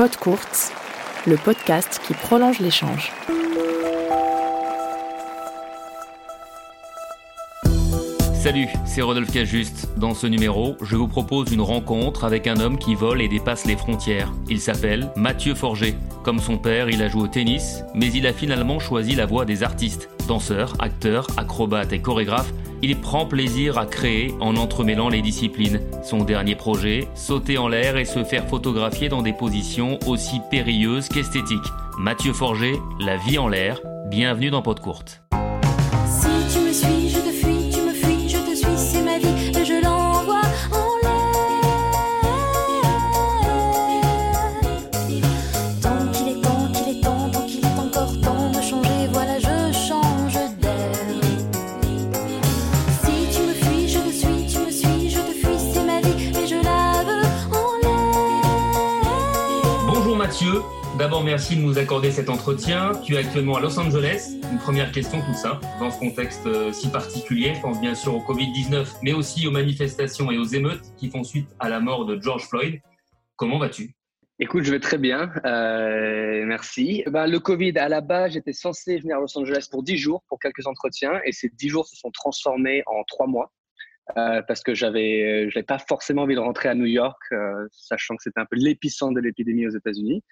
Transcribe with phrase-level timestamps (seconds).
[0.00, 0.72] Pod Courte,
[1.26, 3.12] le podcast qui prolonge l'échange.
[8.32, 9.90] Salut, c'est Rodolphe Cajuste.
[9.98, 13.66] Dans ce numéro, je vous propose une rencontre avec un homme qui vole et dépasse
[13.66, 14.32] les frontières.
[14.48, 15.94] Il s'appelle Mathieu Forger.
[16.24, 19.44] Comme son père, il a joué au tennis, mais il a finalement choisi la voie
[19.44, 20.08] des artistes.
[20.26, 22.50] Danseur, acteur, acrobate et chorégraphe,
[22.82, 25.80] il prend plaisir à créer en entremêlant les disciplines.
[26.02, 31.08] Son dernier projet, sauter en l'air et se faire photographier dans des positions aussi périlleuses
[31.08, 31.58] qu'esthétiques.
[31.98, 33.80] Mathieu Forger, La vie en l'air,
[34.10, 35.22] bienvenue dans Pot Courte.
[61.10, 62.92] D'abord merci de nous accorder cet entretien.
[63.04, 64.38] Tu es actuellement à Los Angeles.
[64.52, 68.14] Une première question toute simple, dans ce contexte euh, si particulier, je pense bien sûr
[68.14, 72.06] au Covid-19, mais aussi aux manifestations et aux émeutes qui font suite à la mort
[72.06, 72.78] de George Floyd.
[73.34, 73.90] Comment vas-tu?
[74.38, 77.02] Écoute, je vais très bien, euh, merci.
[77.08, 80.22] Ben, le Covid, à la base, j'étais censé venir à Los Angeles pour 10 jours,
[80.28, 83.50] pour quelques entretiens, et ces 10 jours se sont transformés en 3 mois,
[84.16, 87.66] euh, parce que j'avais, je n'avais pas forcément envie de rentrer à New York, euh,
[87.72, 90.22] sachant que c'était un peu l'épicentre de l'épidémie aux États-Unis.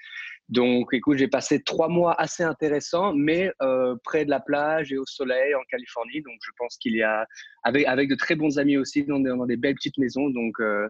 [0.48, 4.96] Donc, écoute, j'ai passé 3 mois assez intéressants, mais euh, près de la plage et
[4.96, 6.22] au soleil en Californie.
[6.22, 7.26] Donc, je pense qu'il y a,
[7.64, 10.30] avec, de très bons amis aussi, dans des, belles petites maisons.
[10.30, 10.88] Donc, euh,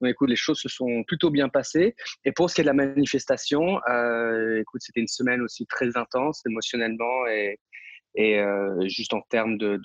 [0.00, 1.94] donc, écoute, les choses se sont plutôt bien passées.
[2.26, 5.96] Et pour ce qui est de la manifestation, euh, écoute, c'était une semaine aussi très
[5.96, 7.58] intense émotionnellement et,
[8.18, 9.80] et euh, juste en termes de,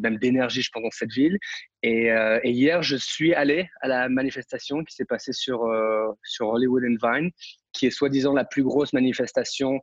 [0.00, 1.36] même d'énergie, je pense, dans cette ville.
[1.82, 6.06] Et, euh, et hier, je suis allé à la manifestation qui s'est passée sur, euh,
[6.22, 7.30] sur Hollywood and Vine,
[7.72, 9.80] qui est soi-disant la plus grosse manifestation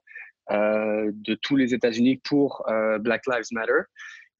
[0.51, 2.65] de tous les États-Unis pour
[3.01, 3.81] Black Lives Matter.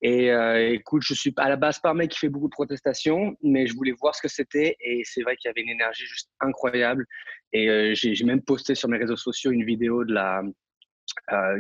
[0.01, 0.29] Et
[0.73, 3.67] écoute, je suis à la base pas un mec qui fait beaucoup de protestations, mais
[3.67, 6.31] je voulais voir ce que c'était et c'est vrai qu'il y avait une énergie juste
[6.39, 7.05] incroyable.
[7.53, 10.41] Et j'ai même posté sur mes réseaux sociaux une vidéo de la
[11.31, 11.59] euh,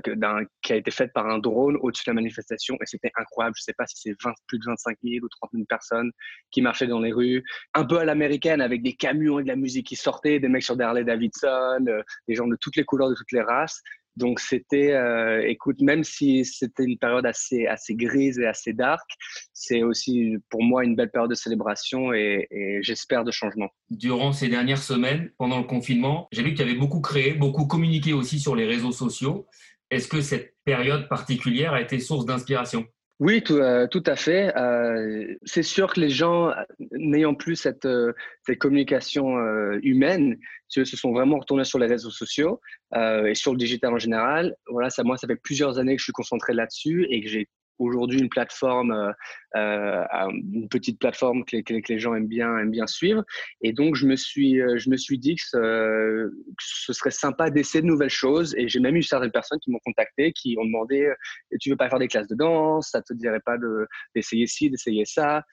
[0.61, 3.55] qui a été faite par un drone au-dessus de la manifestation et c'était incroyable.
[3.57, 6.11] Je sais pas si c'est 20 plus de 25 000 ou 30 000 personnes
[6.51, 7.43] qui marchaient dans les rues,
[7.73, 10.63] un peu à l'américaine avec des camions et de la musique qui sortaient, des mecs
[10.63, 13.81] sur des Harley Davidson, euh, des gens de toutes les couleurs, de toutes les races.
[14.19, 19.09] Donc c'était, euh, écoute, même si c'était une période assez grise et assez dark,
[19.53, 23.69] c'est aussi pour moi une belle période de célébration et, et j'espère de changement.
[23.89, 27.65] Durant ces dernières semaines, pendant le confinement, j'ai vu que tu avais beaucoup créé, beaucoup
[27.65, 29.47] communiqué aussi sur les réseaux sociaux.
[29.89, 32.85] Est-ce que cette période particulière a été source d'inspiration?
[33.19, 34.55] Oui, tout, euh, tout à fait.
[34.57, 36.53] Euh, c'est sûr que les gens,
[36.91, 38.13] n'ayant plus cette, euh,
[38.45, 40.37] cette communication euh, humaine,
[40.69, 42.61] se se sont vraiment retournés sur les réseaux sociaux
[42.95, 44.55] euh, et sur le digital en général.
[44.67, 47.49] Voilà, ça, moi, ça fait plusieurs années que je suis concentré là-dessus et que j'ai
[47.79, 49.11] aujourd'hui une plateforme, euh,
[49.55, 50.05] euh,
[50.53, 51.57] une petite plateforme que
[51.89, 53.23] les, gens aiment bien, aiment bien suivre.
[53.61, 57.81] Et donc, je me suis, euh, je me suis dit que ce, serait sympa d'essayer
[57.81, 58.53] de nouvelles choses.
[58.57, 61.11] Et j'ai même eu certaines personnes qui m'ont contacté, qui ont demandé
[61.59, 64.69] tu veux pas faire des classes de danse, ça te dirait pas de d'essayer ci,
[64.69, 65.43] d'essayer ça?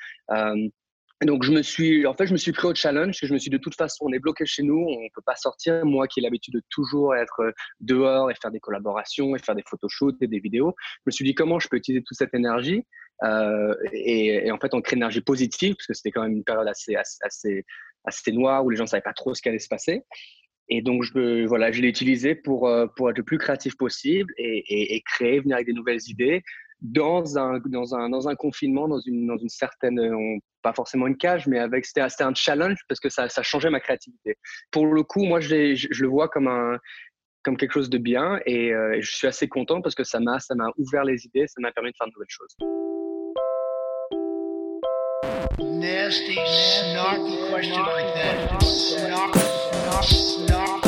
[1.24, 3.18] Donc je me suis, en fait, je me suis pris au challenge.
[3.18, 5.22] parce Je me suis dit, de toute façon, on est bloqué chez nous, on peut
[5.24, 5.84] pas sortir.
[5.86, 9.54] Moi, qui ai l'habitude de toujours être euh, dehors et faire des collaborations et faire
[9.54, 12.34] des photoshoots et des vidéos, je me suis dit comment je peux utiliser toute cette
[12.34, 12.84] énergie
[13.24, 16.32] euh, et, et en fait, on crée une énergie positive parce que c'était quand même
[16.32, 17.64] une période assez assez assez,
[18.04, 20.02] assez noire où les gens savaient pas trop ce qui allait se passer.
[20.68, 24.34] Et donc, je, voilà, je l'ai utilisé pour, euh, pour être le plus créatif possible
[24.36, 26.42] et, et, et créer, venir avec des nouvelles idées
[26.80, 31.06] dans un, dans un, dans un confinement, dans une, dans une certaine, on- pas forcément
[31.06, 34.36] une cage, mais avec, c'était c'était un challenge parce que ça, ça changeait ma créativité.
[34.72, 36.78] Pour le coup, moi, je, je, je le vois comme un,
[37.44, 40.40] comme quelque chose de bien et euh, je suis assez content parce que ça m'a,
[40.40, 42.56] ça m'a ouvert les idées, ça m'a permis de faire de nouvelles choses.
[45.60, 48.62] nasty, snarky question like that.
[48.62, 50.84] Snark, snark, snark,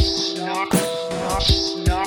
[0.00, 2.03] snark, snark,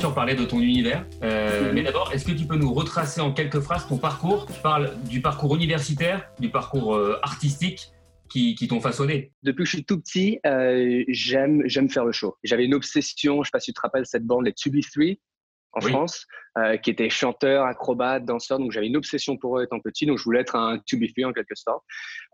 [0.00, 1.04] sûr parler de ton univers.
[1.22, 1.72] Euh.
[1.74, 4.46] Mais d'abord, est-ce que tu peux nous retracer en quelques phrases ton parcours?
[4.46, 7.90] Tu parles du parcours universitaire, du parcours euh, artistique
[8.30, 9.32] qui, qui t'ont façonné.
[9.42, 12.36] Depuis que je suis tout petit, euh, j'aime j'aime faire le show.
[12.42, 15.18] J'avais une obsession, je sais pas si tu te rappelles cette bande, les 2B3.
[15.72, 15.92] En Oui.
[15.92, 16.26] France,
[16.58, 18.58] euh, qui étaient chanteurs, acrobates, danseurs.
[18.58, 20.06] Donc j'avais une obsession pour eux étant petit.
[20.06, 21.84] Donc je voulais être un to be free en quelque sorte.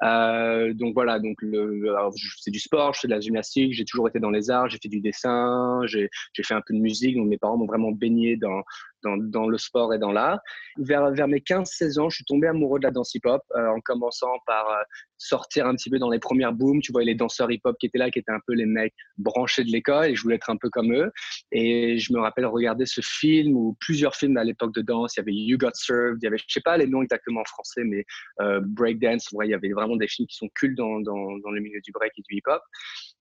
[0.02, 3.74] Euh, donc voilà, donc le, alors, je fais du sport, je fais de la gymnastique,
[3.74, 6.74] j'ai toujours été dans les arts, j'ai fait du dessin, j'ai j'ai fait un peu
[6.74, 7.16] de musique.
[7.16, 8.62] Donc mes parents m'ont vraiment baigné dans,
[9.02, 10.40] dans, le sport et dans l'art.
[10.78, 13.81] Vers, vers mes 15-16 ans, je suis tombé amoureux de la danse hip-hop euh, en
[13.81, 14.82] commençant par euh,
[15.19, 16.81] sortir un petit peu dans les premières booms.
[16.81, 19.64] Tu vois, les danseurs hip-hop qui étaient là, qui étaient un peu les mecs branchés
[19.64, 21.10] de l'école et je voulais être un peu comme eux.
[21.52, 25.16] Et je me rappelle regarder ce film ou plusieurs films à l'époque de danse.
[25.16, 27.40] Il y avait You Got Served, il y avait, je sais pas les noms exactement
[27.40, 28.04] en français, mais
[28.40, 29.28] euh, Breakdance.
[29.32, 31.81] Ouais, il y avait vraiment des films qui sont cultes dans, dans, dans le milieu
[31.81, 32.62] du break et du hip-hop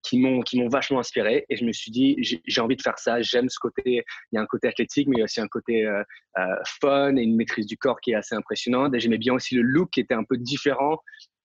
[0.05, 1.45] qui m'ont vachement inspiré.
[1.49, 3.21] Et je me suis dit, j'ai envie de faire ça.
[3.21, 4.03] J'aime ce côté.
[4.31, 6.03] Il y a un côté athlétique, mais il y a aussi un côté euh,
[6.37, 8.93] euh, fun et une maîtrise du corps qui est assez impressionnante.
[8.97, 10.99] J'aimais bien aussi le look qui était un peu différent.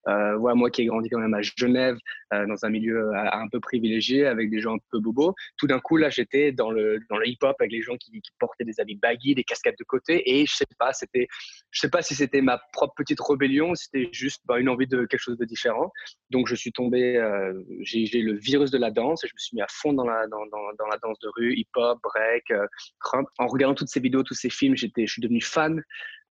[0.08, 1.97] Euh, moi qui ai grandi quand même à Genève,
[2.32, 5.67] euh, dans un milieu euh, un peu privilégié, avec des gens un peu bobos, tout
[5.67, 8.64] d'un coup, là, j'étais dans le, dans le hip-hop avec les gens qui, qui portaient
[8.64, 11.29] des habits baggy, des casquettes de côté, et je sais pas, c'était,
[11.70, 15.05] je sais pas si c'était ma propre petite rébellion, c'était juste bah, une envie de
[15.05, 15.93] quelque chose de différent.
[16.31, 19.38] Donc, je suis tombé, euh, j'ai j'ai le virus de la danse, et je me
[19.38, 22.50] suis mis à fond dans la, dans, dans, dans la danse de rue, hip-hop, break,
[22.50, 22.67] euh,
[23.00, 23.29] crump.
[23.38, 25.82] En regardant toutes ces vidéos, tous ces films, j'étais, je suis devenu fan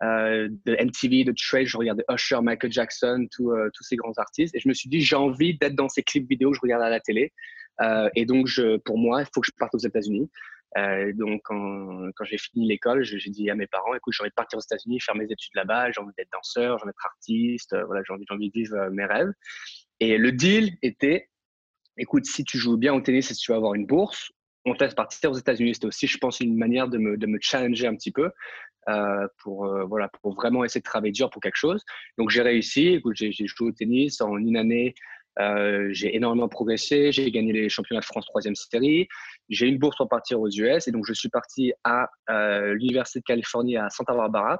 [0.03, 4.13] euh, de MTV, de Trade, je regardais Usher, Michael Jackson, tout, euh, tous ces grands
[4.17, 4.55] artistes.
[4.55, 6.83] Et je me suis dit, j'ai envie d'être dans ces clips vidéo que je regarde
[6.83, 7.33] à la télé.
[7.81, 10.29] Euh, et donc, je, pour moi, il faut que je parte aux États-Unis.
[10.77, 14.29] Euh, donc, quand, quand j'ai fini l'école, j'ai dit à mes parents, écoute, j'ai envie
[14.29, 17.05] de partir aux États-Unis, faire mes études là-bas, j'ai envie d'être danseur, j'ai envie d'être
[17.05, 19.31] artiste, euh, voilà, j'ai envie, envie de vivre mes rêves.
[19.99, 21.29] Et le deal était,
[21.97, 24.31] écoute, si tu joues bien au tennis et si tu vas avoir une bourse,
[24.65, 25.75] on te laisse partir aux États-Unis.
[25.75, 28.31] C'était aussi, je pense, une manière de me, de me challenger un petit peu
[28.87, 31.83] euh, pour, euh, voilà, pour vraiment essayer de travailler dur pour quelque chose.
[32.17, 33.01] Donc, j'ai réussi.
[33.13, 34.93] J'ai joué au tennis en une année.
[35.39, 37.11] Euh, j'ai énormément progressé.
[37.11, 39.07] J'ai gagné les championnats de France troisième série.
[39.49, 42.09] J'ai une bourse pour partir aux US et donc je suis parti à
[42.73, 44.59] l'université de Californie à Santa Barbara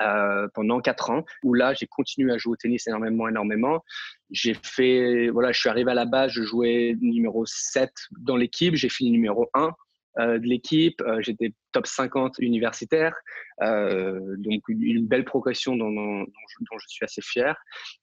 [0.00, 3.84] euh, pendant quatre ans où là j'ai continué à jouer au tennis énormément énormément.
[4.30, 8.74] J'ai fait voilà je suis arrivé à la base je jouais numéro 7 dans l'équipe
[8.74, 9.70] j'ai fini numéro 1 euh,
[10.18, 11.00] de l'équipe.
[11.02, 13.14] Euh, j'étais top 50 universitaire.
[13.62, 17.56] Euh, donc une, belle progression dont, je, suis assez fier.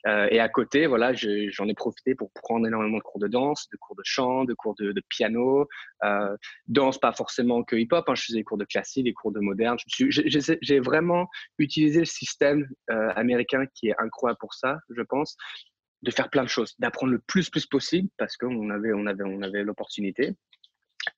[0.07, 3.27] Euh, et à côté voilà je- j'en ai profité pour prendre énormément de cours de
[3.27, 5.67] danse de cours de chant de cours de, piano.
[6.03, 6.35] Euh,
[6.67, 9.31] danse pas forcément que hip hop hein, je faisais des cours de classique des cours
[9.31, 9.77] de moderne.
[9.87, 11.27] J'ai- vraiment
[11.57, 15.35] utiliser le système euh, américain qui est incroyable pour ça, je pense,
[16.03, 19.23] de faire plein de choses, d'apprendre le plus plus possible parce qu'on avait on avait
[19.25, 20.35] on avait l'opportunité.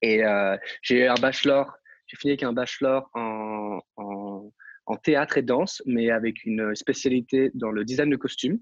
[0.01, 1.73] Et euh, j'ai un bachelor,
[2.07, 4.51] j'ai fini avec un bachelor en, en,
[4.85, 8.59] en théâtre et danse, mais avec une spécialité dans le design de costumes.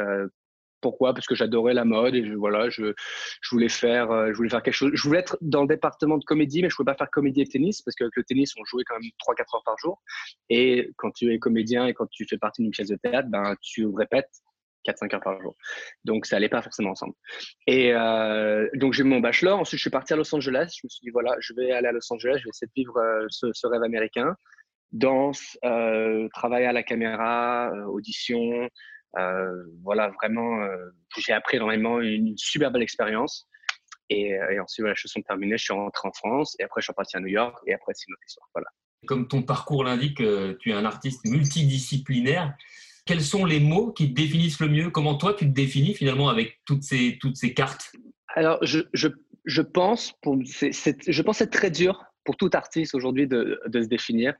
[0.00, 0.28] Euh,
[0.82, 1.14] pourquoi?
[1.14, 2.92] Parce que j'adorais la mode et je, voilà, je,
[3.40, 4.90] je voulais faire, euh, je voulais faire quelque chose.
[4.92, 7.40] Je voulais être dans le département de comédie, mais je ne pouvais pas faire comédie
[7.40, 10.02] et tennis parce qu'avec le tennis, on jouait quand même 3-4 heures par jour.
[10.50, 13.54] Et quand tu es comédien et quand tu fais partie d'une pièce de théâtre, ben,
[13.62, 14.42] tu répètes
[14.86, 15.56] 4-5 heures par jour.
[16.04, 17.14] Donc, ça allait pas forcément ensemble.
[17.66, 19.58] Et euh, donc, j'ai eu mon bachelor.
[19.58, 20.76] Ensuite, je suis parti à Los Angeles.
[20.80, 22.72] Je me suis dit, voilà, je vais aller à Los Angeles, je vais essayer de
[22.74, 24.34] vivre euh, ce, rêve américain.
[24.92, 28.68] Danse, euh, travail à la caméra, euh, audition.
[29.82, 30.66] Voilà, vraiment,
[31.18, 33.46] j'ai appris énormément, une super belle expérience.
[34.08, 35.58] Et, ensuite, voilà, les choses sont terminées.
[35.58, 37.92] Je suis rentré en France et après, je suis reparti à New York et après,
[37.94, 38.48] c'est une autre histoire.
[38.54, 38.68] Voilà.
[39.06, 40.22] Comme ton parcours l'indique,
[40.60, 42.54] tu es un artiste multidisciplinaire.
[43.04, 44.90] Quels sont les mots qui te définissent le mieux?
[44.90, 47.92] Comment toi, tu te définis finalement avec toutes ces, toutes ces cartes?
[48.28, 49.08] Alors, je, je,
[49.44, 53.60] je pense, pour, c'est, c'est- je pense être très dur pour tout artiste aujourd'hui de,
[53.66, 54.34] de se définir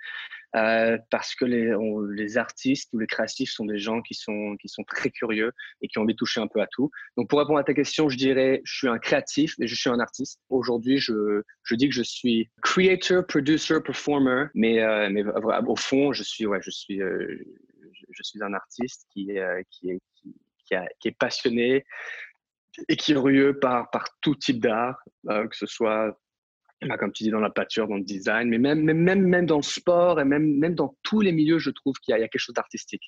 [0.54, 1.74] euh, parce que les,
[2.14, 5.88] les artistes ou les créatifs sont des gens qui sont, qui sont très curieux et
[5.88, 6.90] qui ont envie de toucher un peu à tout.
[7.16, 9.90] Donc, pour répondre à ta question, je dirais je suis un créatif et je suis
[9.90, 10.38] un artiste.
[10.50, 15.76] Aujourd'hui, je, je dis que je suis creator, producer, performer, mais, euh, mais vra- au
[15.76, 17.26] fond, je suis, ouais, je suis, euh,
[18.12, 20.00] je, suis un artiste qui, euh, qui, est,
[21.00, 21.84] qui, est passionné
[22.88, 26.18] et qui est curieux par, par tout type d'art, euh, que ce soit,
[26.82, 29.56] bah, comme tu dis, dans la peinture, dans le design, mais même, même, même, dans
[29.56, 32.38] le sport et même, même dans tous les milieux, je trouve qu'il y a quelque
[32.38, 33.02] chose d'artistique.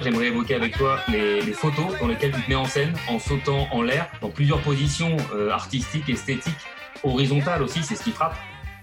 [0.00, 3.68] J'aimerais évoquer avec toi les, photos dans lesquelles tu te mets en scène en sautant
[3.72, 6.54] en l'air dans plusieurs positions euh, artistiques, esthétiques,
[7.02, 8.34] horizontales aussi, c'est ce qui frappe.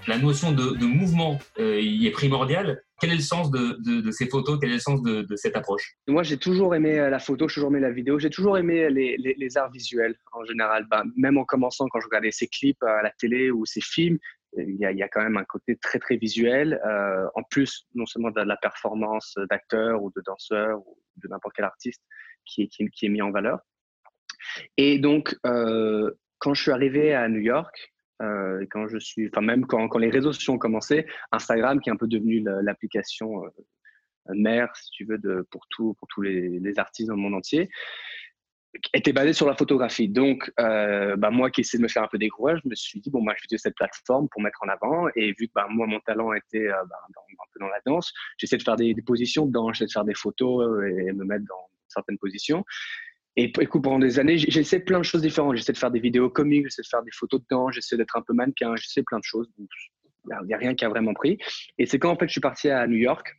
[0.08, 2.82] La notion de, mouvement euh, est primordiale.
[3.00, 4.58] Quel est le sens de, ces photos?
[4.60, 5.96] Quel est le sens de, cette approche?
[6.08, 8.90] Moi, j'ai toujours aimé euh, la photo, j'ai toujours aimé la vidéo, j'ai toujours aimé
[8.90, 10.88] les arts visuels en général.
[10.90, 14.18] Bah, même en commençant, quand je regardais ces clips à la télé ou ces films,
[14.58, 16.80] il y a, il y a quand même un côté très, très visuel.
[16.86, 21.56] euh, en plus, non seulement de la performance d'acteur ou de danseur ou de n'importe
[21.56, 22.04] quel artiste
[22.46, 23.60] qui est, qui, qui est mis en valeur.
[24.78, 29.42] Et donc, euh, quand je suis arrivé à New York, euh, quand je suis, enfin
[29.42, 32.62] même quand, quand les réseaux sociaux ont commencé, Instagram qui est un peu devenu la-
[32.62, 33.50] l'application euh,
[34.34, 37.36] mère, si tu veux, de, pour, tout, pour tous les, les artistes dans le monde
[37.36, 37.70] entier,
[38.94, 40.08] était basé sur la photographie.
[40.08, 43.00] Donc, euh, bah, moi qui essaie de me faire un peu découvrir, je me suis
[43.00, 45.08] dit, bon, moi, je vais utiliser cette plateforme pour mettre en avant.
[45.16, 48.14] Et vu que bah, moi, mon talent était euh, bah, un peu dans la danse,
[48.38, 51.26] j'essaie de faire des, des positions dedans, j'essaie de faire des photos euh, et me
[51.26, 52.64] mettre dans certaines positions.
[53.36, 55.56] Et écoute, pendant des années, essayé plein de choses différentes.
[55.56, 58.22] J'essaie de faire des vidéos comiques, j'essaie de faire des photos dedans, j'essaie d'être un
[58.22, 59.50] peu mannequin, j'essaie plein de choses.
[59.58, 61.38] Il n'y a rien qui a vraiment pris.
[61.78, 63.38] Et c'est quand en fait je suis parti à New York,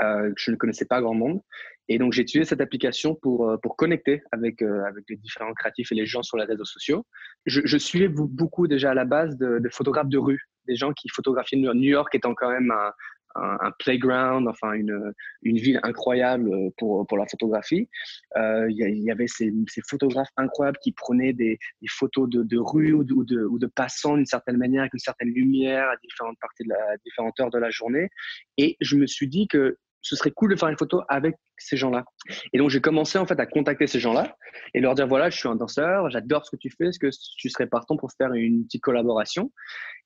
[0.00, 1.40] je ne connaissais pas grand monde.
[1.88, 5.54] Et donc j'ai utilisé cette application pour, euh, pour connecter avec, euh, avec les différents
[5.54, 7.06] créatifs et les gens sur les réseaux sociaux.
[7.46, 10.92] Je, je suivais beaucoup déjà à la base de, de photographes de rue, des gens
[10.92, 12.92] qui photographiaient New York, étant quand même un,
[13.36, 17.88] un, un playground, enfin une, une ville incroyable pour, pour la photographie.
[18.36, 21.88] Euh, Il y, a- il y avait ces, ces photographes incroyables qui prenaient des, des
[21.88, 24.94] photos de, de rue ou de, ou de, ou de passants d'une certaine manière, avec
[24.94, 28.08] une certaine lumière à différentes parties de la, à différentes heures de la journée.
[28.56, 31.76] Et je me suis dit que ce serait cool de faire une photo avec ces
[31.76, 32.04] gens-là.
[32.52, 34.36] Et donc, j'ai commencé en fait à contacter ces gens-là
[34.74, 37.08] et leur dire voilà, je suis un danseur, j'adore ce que tu fais, est-ce que
[37.36, 39.50] tu serais partant pour faire une petite collaboration?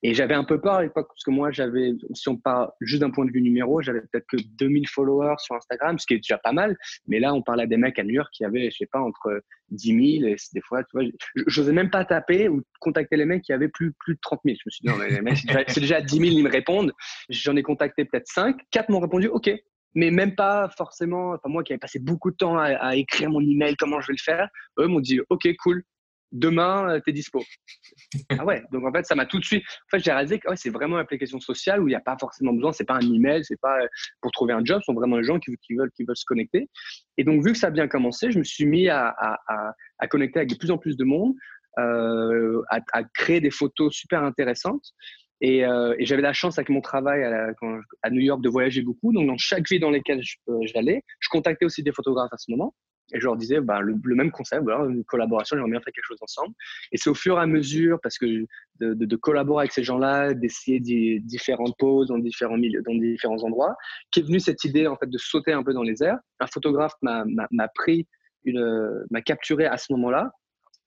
[0.04, 3.02] Et j'avais un peu peur à l'époque parce que moi, j'avais, si on parle juste
[3.02, 6.18] d'un point de vue numéro, j'avais peut-être que 2000 followers sur Instagram, ce qui est
[6.18, 6.76] déjà pas mal.
[7.06, 9.42] Mais là, on parlait des mecs à New York qui avaient, je sais pas, entre
[9.70, 11.04] 10 000 et des fois, tu vois,
[11.34, 14.40] je n'osais même pas taper ou contacter les mecs qui avaient plus, plus de 30
[14.44, 14.56] 000.
[14.58, 16.92] Je me suis dit non, mais les mecs, c'est déjà 10 000, ils me répondent.
[17.28, 19.50] J'en ai contacté peut-être 5, 4 m'ont répondu OK
[19.94, 23.30] mais même pas forcément, enfin moi qui avais passé beaucoup de temps à, à écrire
[23.30, 25.82] mon email, comment je vais le faire, eux m'ont dit ok cool,
[26.32, 27.42] demain euh, t'es dispo.
[28.38, 30.48] ah ouais, donc en fait ça m'a tout de suite, en fait j'ai réalisé que
[30.48, 32.94] ouais, c'est vraiment une application sociale où il n'y a pas forcément besoin, c'est pas
[32.94, 33.86] un email, c'est pas euh,
[34.20, 36.24] pour trouver un job, ce sont vraiment les gens qui, qui veulent qui veulent se
[36.24, 36.68] connecter.
[37.18, 39.72] Et donc vu que ça a bien commencé, je me suis mis à, à, à,
[39.98, 41.34] à connecter avec de plus en plus de monde,
[41.78, 44.84] euh, à créer des photos super intéressantes.
[45.42, 49.12] Et, euh, et j'avais la chance avec mon travail à, New York de voyager beaucoup.
[49.12, 50.22] Donc, dans chaque ville dans laquelle
[50.72, 52.74] j'allais, je contactais aussi des photographes à ce moment.
[53.12, 56.22] Et je leur disais bah, le, même concept, une collaboration, j'aimerais bien faire quelque chose
[56.22, 56.54] ensemble.
[56.92, 58.46] Et c'est au fur et à mesure, parce que
[58.80, 63.74] de, collaborer avec ces gens-là, d'essayer di- différentes poses dans différents milieux, dans différents endroits,
[64.12, 66.18] qu'est venue cette idée en fait de sauter un peu dans les airs.
[66.38, 67.24] Un photographe m'a
[69.24, 70.30] capturé à ce moment-là.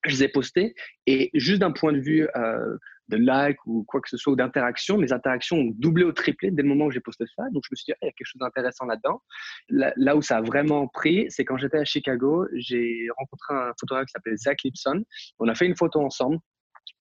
[0.05, 0.75] Je les ai postés
[1.07, 2.77] et juste d'un point de vue euh,
[3.09, 6.51] de like ou quoi que ce soit ou d'interaction, mes interactions ont doublé ou triplé
[6.51, 7.43] dès le moment où j'ai posté ça.
[7.51, 9.21] Donc je me suis dit, Ah, il y a quelque chose d'intéressant là-dedans.
[9.69, 14.05] Là, où ça a vraiment pris, c'est quand j'étais à Chicago, j'ai rencontré un photographe
[14.07, 15.03] qui s'appelle Zach Lipson.
[15.39, 16.37] On a fait une photo ensemble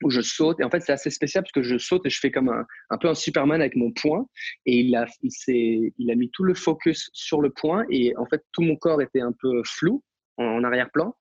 [0.03, 0.61] où je saute.
[0.61, 2.67] Et en fait, c'est assez spécial parce que je saute et je fais comme un,
[2.91, 4.27] un peu un Superman avec mon poing.
[4.67, 7.85] Et il a, il, il a mis tout le focus sur le point.
[7.91, 10.03] Et en fait, tout mon corps était un peu flou
[10.37, 11.17] en arrière-plan.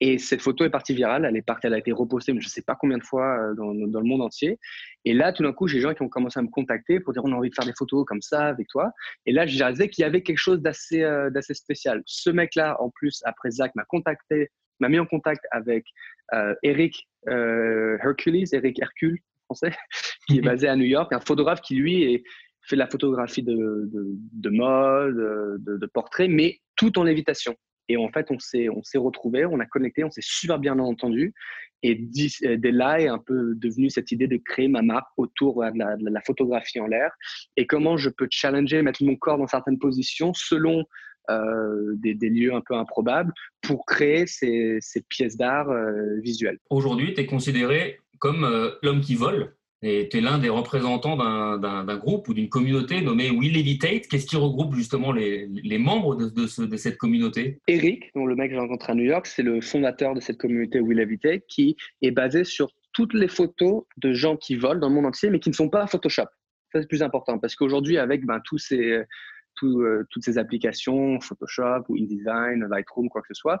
[0.00, 1.24] Et cette photo est partie virale.
[1.24, 3.38] Elle est partie, elle a été repostée, mais je ne sais pas combien de fois
[3.38, 4.58] euh, dans, dans le monde entier.
[5.04, 7.12] Et là, tout d'un coup, j'ai des gens qui ont commencé à me contacter pour
[7.12, 8.92] dire on a envie de faire des photos comme ça avec toi.
[9.24, 12.02] Et là, j'ai réalisé qu'il y avait quelque chose d'assez euh, d'assez spécial.
[12.06, 14.50] Ce mec-là, en plus, après Zach, m'a contacté,
[14.80, 15.86] m'a mis en contact avec
[16.34, 19.72] euh, Eric euh, Hercules, Eric Hercule, français,
[20.28, 22.22] qui est basé à New York, un photographe qui, lui, est,
[22.62, 25.16] fait de la photographie de, de, de mode,
[25.64, 27.56] de, de portrait, mais tout en lévitation.
[27.88, 30.78] Et en fait, on s'est, on s'est retrouvés, on a connecté, on s'est super bien
[30.78, 31.34] entendu.
[31.82, 35.08] Et d'ici- euh, dès là est un peu devenu cette idée de créer ma marque
[35.16, 37.12] autour de, la, photographie en l'air
[37.56, 40.84] et comment je peux challenger, mettre mon corps dans certaines positions selon
[41.28, 46.58] euh, des, lieux un peu improbables pour créer ces, ces pièces d'art euh, visuelles.
[46.70, 49.54] Aujourd'hui, tu es considéré comme euh, l'homme qui vole
[50.10, 54.06] tu es l'un des représentants d'un- groupe ou d'une communauté nommée We Levitate.
[54.08, 57.60] Qu'est-ce qui regroupe justement les, les membres de, de ce- de cette communauté?
[57.68, 60.38] Eric, dont le mec que j'ai rencontré à New York, c'est le fondateur de cette
[60.38, 64.88] communauté We Levitate qui est basée sur toutes les photos de gens qui volent dans
[64.88, 66.26] le monde entier mais qui ne sont pas Photoshop.
[66.72, 69.02] Ça, c'est plus important parce qu'aujourd'hui, avec ben, tous ces,
[69.54, 73.58] tout, euh, toutes ces applications, Photoshop ou InDesign, Lightroom, quoi que ce soit,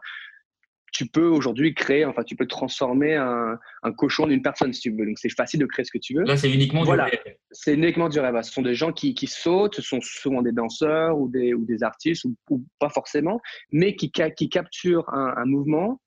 [0.96, 4.90] tu peux aujourd'hui créer, enfin, tu peux transformer un, un cochon d'une personne si tu
[4.90, 5.04] veux.
[5.04, 6.24] Donc, c'est facile de créer ce que tu veux.
[6.24, 7.04] Là, c'est uniquement du Voilà.
[7.04, 7.36] réel.
[7.50, 8.40] C'est uniquement du rêve.
[8.40, 11.66] Ce sont des gens qui, qui sautent, ce sont souvent des danseurs ou des, ou
[11.66, 16.00] des artistes, ou, ou pas forcément, mais qui, qui capturent un, un mouvement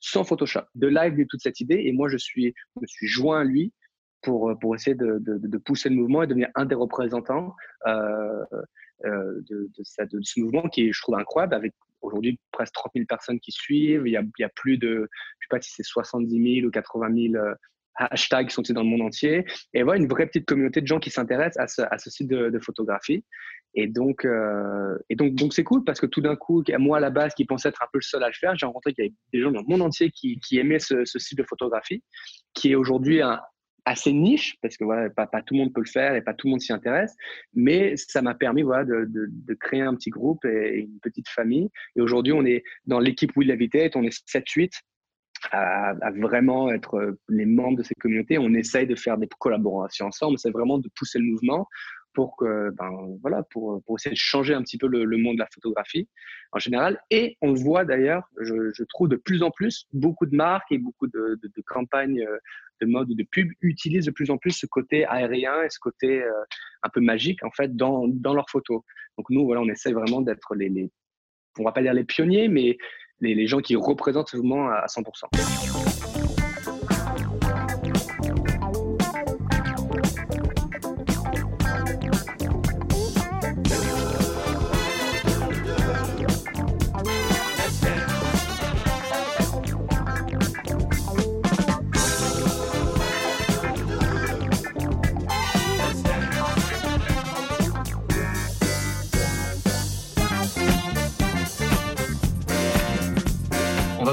[0.00, 0.62] sans Photoshop.
[0.74, 3.44] De live, a toute cette idée, et moi, je suis, je me suis joint à
[3.44, 3.74] lui
[4.22, 7.54] pour, pour essayer de, de, de pousser le mouvement et devenir un des représentants
[7.86, 8.44] euh,
[9.04, 13.40] de, de, ce mouvement qui est, je trouve, incroyable, avec aujourd'hui presque 30 000 personnes
[13.40, 14.06] qui suivent.
[14.06, 17.34] Il y a, plus de, je sais pas si c'est 70 000 ou 80 000
[17.34, 17.54] euh,
[17.94, 19.44] hashtags qui sont dans le monde entier.
[19.74, 22.58] Et voilà, une vraie petite communauté de gens qui s'intéressent à ce, à site de,
[22.60, 23.24] photographie.
[23.74, 27.34] Et donc, euh, donc, c'est cool parce que tout d'un coup, moi à la base
[27.34, 29.14] qui pensais être un peu le seul à le faire, j'ai rencontré qu'il y avait
[29.32, 32.02] des gens dans le monde entier qui, aimaient ce, ce style de photographie,
[32.52, 33.40] qui est aujourd'hui un,
[33.84, 36.46] assez niche parce que voilà, pas, tout le monde peut le faire et pas tout
[36.46, 37.14] le monde s'y intéresse,
[37.54, 41.28] mais ça m'a permis voilà, de, de, créer un petit groupe et, et une petite
[41.28, 41.68] famille.
[41.96, 44.70] Et aujourd'hui, on est dans l'équipe Will Habitat, on est 7-8
[45.52, 48.38] à, à vraiment être euh, les membres de cette communauté.
[48.38, 50.38] On essaye de faire des collaborations ensemble.
[50.38, 51.66] C'est vraiment de pousser le mouvement
[52.12, 52.90] pour que, ben,
[53.20, 56.08] voilà, pour, pour essayer de changer un petit peu le, le monde de la photographie
[56.52, 57.00] en général.
[57.10, 60.78] Et on voit d'ailleurs, je, je trouve de plus en plus, beaucoup de marques et
[60.78, 62.38] beaucoup de, de, de campagnes euh,
[62.80, 65.78] de mode ou de pub utilisent de plus en plus ce côté aérien et ce
[65.78, 66.30] côté euh,
[66.82, 68.82] un peu magique en fait dans, dans leurs photos.
[69.18, 70.90] Donc nous, voilà, on essaie vraiment d'être les, les,
[71.58, 72.78] on va pas dire les pionniers, mais
[73.20, 75.99] les, les gens qui représentent ce mouvement à 100%.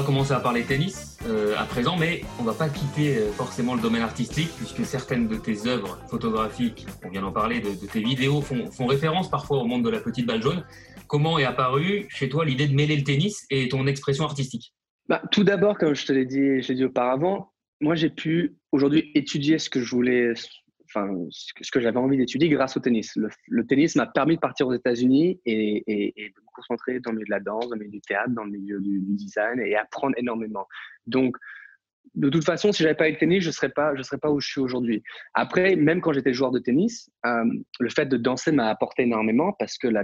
[0.08, 3.82] Commencer à parler tennis euh, à présent, mais on va pas quitter euh, forcément le
[3.82, 8.00] domaine artistique, puisque certaines de tes œuvres photographiques, on vient d'en parler, de, de tes
[8.00, 10.64] vidéos, font, font référence parfois au monde de la petite balle jaune.
[11.08, 14.72] Comment est apparue chez toi l'idée de mêler le tennis et ton expression artistique?
[15.10, 18.56] Bah, tout d'abord, comme je te l'ai dit, je l'ai dit auparavant, moi j'ai pu
[18.72, 20.32] aujourd'hui étudier ce que je voulais,
[20.88, 23.16] enfin ce que, j'avais envie d'étudier grâce au tennis.
[23.46, 27.26] Le, tennis m'a permis de partir aux États-Unis et, de me concentrer dans le milieu
[27.26, 30.14] de la danse, dans le milieu du théâtre, dans le milieu du, design et apprendre
[30.16, 30.66] énormément.
[31.06, 31.36] Donc
[32.14, 34.30] de toute façon, si j'avais pas eu le tennis, je serais pas, je serais pas
[34.30, 35.02] où je suis aujourd'hui.
[35.34, 37.44] Après, même quand j'étais joueur de tennis, euh,
[37.78, 40.02] le fait de danser m'a apporté énormément parce que la,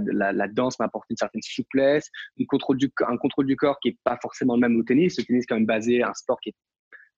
[0.49, 3.99] danse m'a apporté une certaine souplesse, un contrôle du, un contrôle du corps qui est
[4.05, 5.19] pas forcément le même au tennis.
[5.19, 6.55] Le tennis est quand même basé, un sport qui est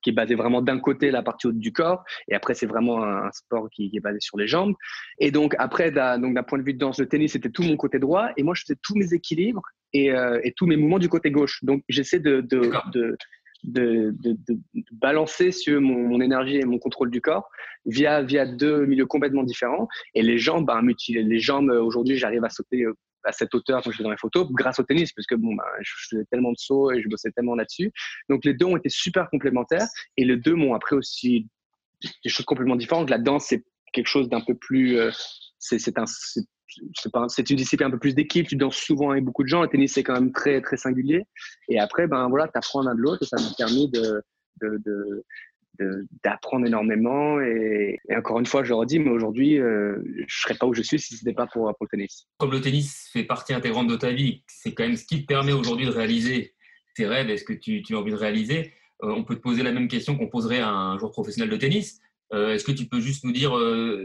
[0.07, 3.03] qui est basé vraiment d'un côté la partie haute du corps et après c'est vraiment
[3.03, 4.75] un, sport qui, qui, est basé sur les jambes.
[5.19, 7.65] Et donc après d'un donc d'un point de vue de danse le tennis c'était tout
[7.65, 10.77] mon côté droit et moi je faisais tous mes équilibres et, euh, et tous mes
[10.77, 11.59] mouvements du côté gauche.
[11.65, 13.17] Donc j'essaie de de, de,
[13.65, 14.57] de, de, de,
[14.93, 17.49] balancer sur mon, mon, énergie et mon contrôle du corps
[17.85, 19.89] via via deux milieux complètement différents.
[20.15, 22.87] Et les jambes ben, les jambes aujourd'hui j'arrive à sauter
[23.27, 25.55] à cette hauteur quand je fais dans les photos grâce au tennis parce que bon
[25.55, 27.93] bah, je faisais tellement de sauts et je bossais tellement là-dessus.
[28.29, 29.87] Donc les deux ont été super complémentaires
[30.17, 31.49] et les deux m'ont appris aussi
[32.03, 33.11] des choses complètement différentes.
[33.11, 35.11] La danse c'est quelque chose d'un peu plus euh,
[35.59, 36.05] c'est un
[37.29, 38.47] c'est une discipline un peu plus d'équipe.
[38.47, 39.63] Tu danses souvent avec beaucoup de gens.
[39.63, 41.23] Le tennis c'est quand même très très singulier.
[41.69, 44.23] Et après ben voilà tu apprends l'un de l'autre et ça m'a permis de
[46.23, 50.67] d'apprendre énormément et, encore une fois je leur dis mais aujourd'hui euh, je serais pas
[50.67, 52.27] où je suis si ce n'était pas pour, pour le tennis.
[52.39, 55.27] Comme le tennis fait partie intégrante de ta vie c'est quand même ce qui te
[55.27, 56.55] permet aujourd'hui de réaliser
[56.95, 58.73] tes rêves et ce que tu, as envie de réaliser.
[59.03, 61.57] Euh, on peut te poser la même question qu'on poserait à un joueur professionnel de
[61.57, 62.01] tennis.
[62.33, 63.53] Euh, Est-ce que tu peux juste nous dire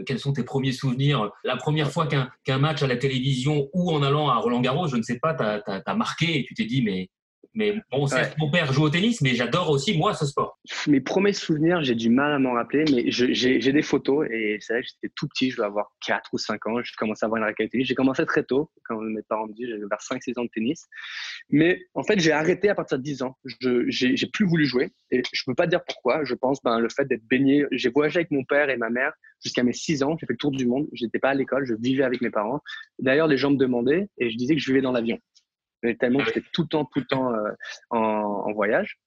[0.06, 1.30] quels sont tes premiers souvenirs?
[1.42, 4.86] La première fois qu'un qu match à la télévision ou en allant à Roland Garros,
[4.88, 7.08] je ne sais pas, t'as as, marqué et tu t'es dit mais
[7.54, 8.30] mais bon, c'est ouais.
[8.38, 10.58] mon père joue au tennis, mais j'adore aussi moi ce sport.
[10.86, 14.72] Mes premiers souvenirs, j'ai du mal à m'en rappeler, mais j'ai des photos et c'est
[14.72, 17.26] vrai que j'étais tout petit, je dois avoir 4 ou 5 ans, je commençais à
[17.26, 17.86] avoir une raquette de tennis.
[17.86, 20.86] J'ai commencé très tôt, quand mes parents me disent, j'avais vers 5-6 ans de tennis.
[21.50, 23.36] Mais en fait, j'ai arrêté à partir de 10 ans.
[23.44, 26.24] Je j'ai plus voulu jouer et je peux pas dire pourquoi.
[26.24, 27.66] Je pense ben, le fait d'être baigné.
[27.70, 30.16] J'ai voyagé avec mon père et ma mère jusqu'à mes 6 ans.
[30.18, 30.86] J'ai fait le tour du monde.
[30.92, 32.60] J'étais pas à l'école, je vivais avec mes parents.
[32.98, 35.18] D'ailleurs, les gens me demandaient et je disais que je vivais dans l'avion
[35.98, 37.50] tellement que j'étais tout le temps, tout le temps euh,
[37.90, 38.98] en, en, voyage.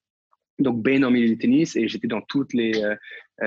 [0.58, 2.96] Donc, dans le milieu du tennis et j'étais dans toutes les, euh,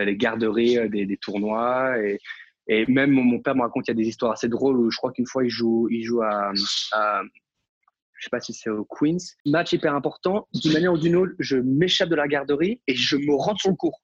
[0.04, 1.98] les garderies euh, des, des tournois.
[2.00, 2.20] Et,
[2.68, 4.92] et même mon, mon, père me raconte, il y a des histoires assez drôles où
[4.92, 6.52] je crois qu'une fois, il joue, il joue à,
[6.92, 7.22] à
[8.20, 9.18] je sais pas si c'est au Queens.
[9.46, 10.48] Match hyper important.
[10.54, 13.70] D'une manière ou d'une autre, je m'échappe de la garderie et je me rends sur
[13.70, 14.02] le cours.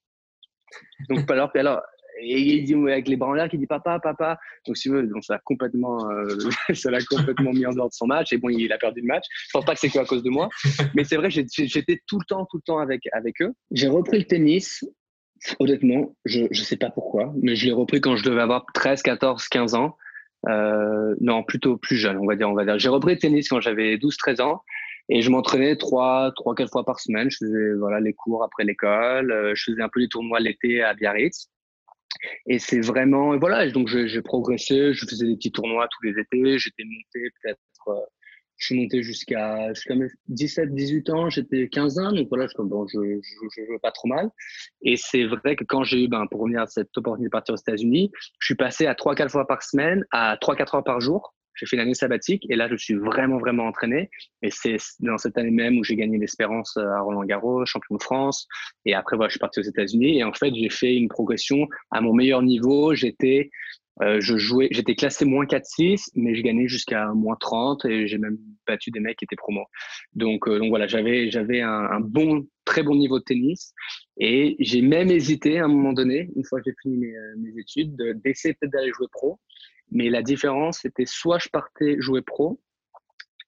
[1.10, 1.82] Donc, alors, alors
[2.20, 4.38] et il dit avec les bras en l'air qui dit papa papa.
[4.66, 6.28] Donc si tu veux donc ça a complètement euh,
[6.74, 8.34] ça l'a complètement mis en dehors de son match.
[8.34, 9.26] Et bon il a perdu le match.
[9.30, 10.50] Je pense pas que c'est que à cause de moi.
[10.96, 13.54] Mais c'est vrai j'étais tout le temps tout le temps avec avec eux.
[13.72, 14.84] J'ai repris le tennis.
[15.60, 19.02] Honnêtement je je sais pas pourquoi mais je l'ai repris quand je devais avoir 13
[19.02, 19.98] 14 15 ans.
[20.48, 22.80] Euh, non plutôt plus jeune on va dire on va dire.
[22.80, 24.62] J'ai repris le tennis quand j'avais 12 13 ans.
[25.08, 27.30] Et je m'entraînais trois, trois, quatre fois par semaine.
[27.30, 29.32] Je faisais voilà les cours après l'école.
[29.32, 31.52] Euh, je faisais un peu des tournois l'été à Biarritz.
[32.48, 36.20] Et c'est vraiment, et voilà, donc j'ai progressé, je faisais des petits tournois tous les
[36.20, 38.06] étés, j'étais monté peut-être, euh,
[38.58, 42.88] je suis monté jusqu'à mes 17, 18 ans, j'étais 15 ans, donc voilà, je, bon,
[42.88, 44.30] je, je, pas trop mal.
[44.82, 47.54] Et c'est vrai que quand j'ai eu, ben, pour revenir à cette opportunité de partir
[47.54, 51.34] aux États-Unis, je suis passé à 3-4 fois par semaine à 3-4 heures par jour.
[51.56, 54.10] J'ai fait une année sabbatique et là, je suis vraiment, vraiment entraîné.
[54.42, 58.04] Et c'est dans cette année même où j'ai gagné l'espérance à Roland Garros, champion de
[58.04, 58.48] France.
[58.86, 60.20] Et après, voilà, je suis parti aux États-Unis.
[60.20, 62.94] Et en fait, j'ai fait une progression à mon meilleur niveau.
[62.94, 63.50] J'étais,
[64.02, 68.18] euh, je jouais, j'étais classé moins 4-6, mais je gagnais jusqu'à moins 30 et j'ai
[68.18, 68.38] même
[68.68, 69.62] battu des mecs qui étaient promo.
[70.14, 73.74] Donc, euh, donc voilà, j'avais, j'avais un, un bon, très bon niveau de tennis.
[74.18, 77.36] Et j'ai même hésité à un moment donné, une fois que j'ai fini mes, euh,
[77.38, 79.40] mes études, de- d'essayer peut-être d'aller jouer pro.
[79.92, 82.60] Mais la différence, c'était soit je partais jouer pro,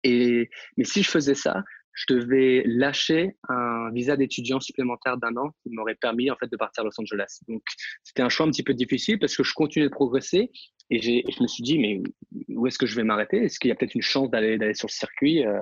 [0.03, 1.63] et, mais si je faisais ça,
[1.97, 6.55] je devais lâcher un visa d'étudiant supplémentaire d'un an qui m'aurait permis en fait de
[6.55, 7.39] partir à Los Angeles.
[7.47, 7.63] Donc
[8.03, 10.51] c'était un choix un petit peu difficile parce que je continuais de progresser
[10.91, 12.03] et, je me suis dit mais
[12.49, 13.43] où est-ce que je vais m'arrêter?
[13.43, 15.59] Est-ce qu'il y a peut-être une chance d'aller, d'aller sur le circuit euh,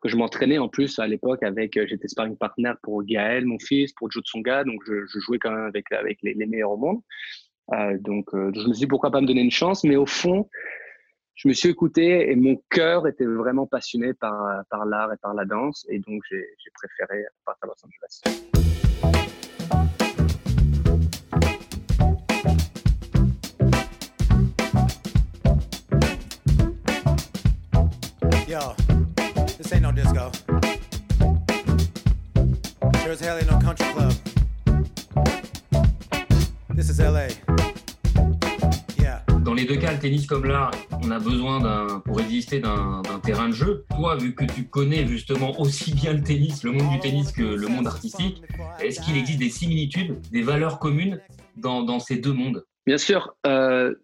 [0.00, 3.60] que je m'entraînais en plus à l'époque avec euh, j'étais sparring partner pour Gaël, mon
[3.60, 6.76] fils, pour Joe Tsonga, donc je, je jouais quand même avec avec les meilleurs au
[6.76, 7.00] monde.
[7.72, 10.06] Euh, donc euh, je me suis dit pourquoi pas me donner une chance, mais au
[10.06, 10.48] fond
[11.36, 15.34] je me suis écouté et mon cœur était vraiment passionné par, par l'art et par
[15.34, 15.84] la danse.
[15.90, 18.22] Et donc, j'ai préféré partir à Los Angeles.
[28.48, 28.74] Yo,
[29.58, 30.30] this ain't no disco.
[33.02, 34.35] Sure no country club.
[36.76, 37.28] This is LA.
[39.00, 39.24] Yeah.
[39.40, 43.00] Dans les deux cas, le tennis comme l'art, on a besoin d'un, pour exister d'un,
[43.00, 43.86] d'un terrain de jeu.
[43.96, 47.42] Toi, vu que tu connais justement aussi bien le tennis, le monde du tennis que
[47.42, 48.42] le monde artistique,
[48.78, 51.18] est-ce qu'il existe des similitudes, des valeurs communes
[51.56, 52.62] dans, dans ces deux mondes?
[52.84, 53.34] Bien sûr.
[53.46, 53.94] Euh,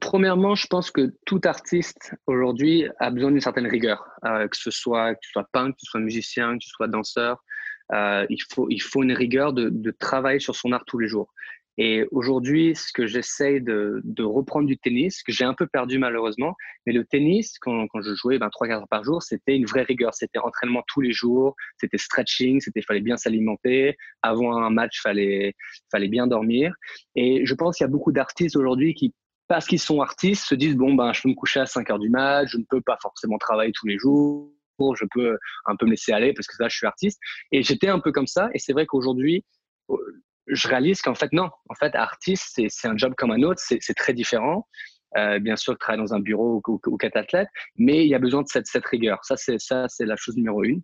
[0.00, 4.70] premièrement, je pense que tout artiste aujourd'hui a besoin d'une certaine rigueur, euh, que ce
[4.70, 7.42] soit que tu sois peintre, que tu sois musicien, que tu sois danseur.
[7.92, 11.08] Euh, il faut il faut une rigueur de, de travailler sur son art tous les
[11.08, 11.34] jours.
[11.76, 15.98] Et aujourd'hui, ce que j'essaye de, de reprendre du tennis, que j'ai un peu perdu
[15.98, 16.54] malheureusement,
[16.86, 19.82] mais le tennis, quand, quand je jouais ben, 3-4 heures par jour, c'était une vraie
[19.82, 20.14] rigueur.
[20.14, 23.96] C'était entraînement tous les jours, c'était stretching, c'était fallait bien s'alimenter.
[24.22, 25.54] Avant un match, fallait
[25.90, 26.74] fallait bien dormir.
[27.16, 29.12] Et je pense qu'il y a beaucoup d'artistes aujourd'hui qui,
[29.48, 31.98] parce qu'ils sont artistes, se disent bon ben je peux me coucher à 5 heures
[31.98, 35.86] du match, je ne peux pas forcément travailler tous les jours, je peux un peu
[35.86, 37.18] me laisser aller parce que ça je suis artiste.
[37.50, 38.48] Et j'étais un peu comme ça.
[38.54, 39.44] Et c'est vrai qu'aujourd'hui
[40.46, 41.50] je réalise qu'en fait, non.
[41.68, 44.66] En fait, artiste, c'est, un job comme un autre, c'est, très différent.
[45.16, 48.16] Euh, bien sûr, travailler dans un bureau ou, ou, ou quatre athlètes, mais il y
[48.16, 49.24] a besoin de cette, cette rigueur.
[49.24, 50.82] Ça, c'est, ça, c'est la chose numéro une.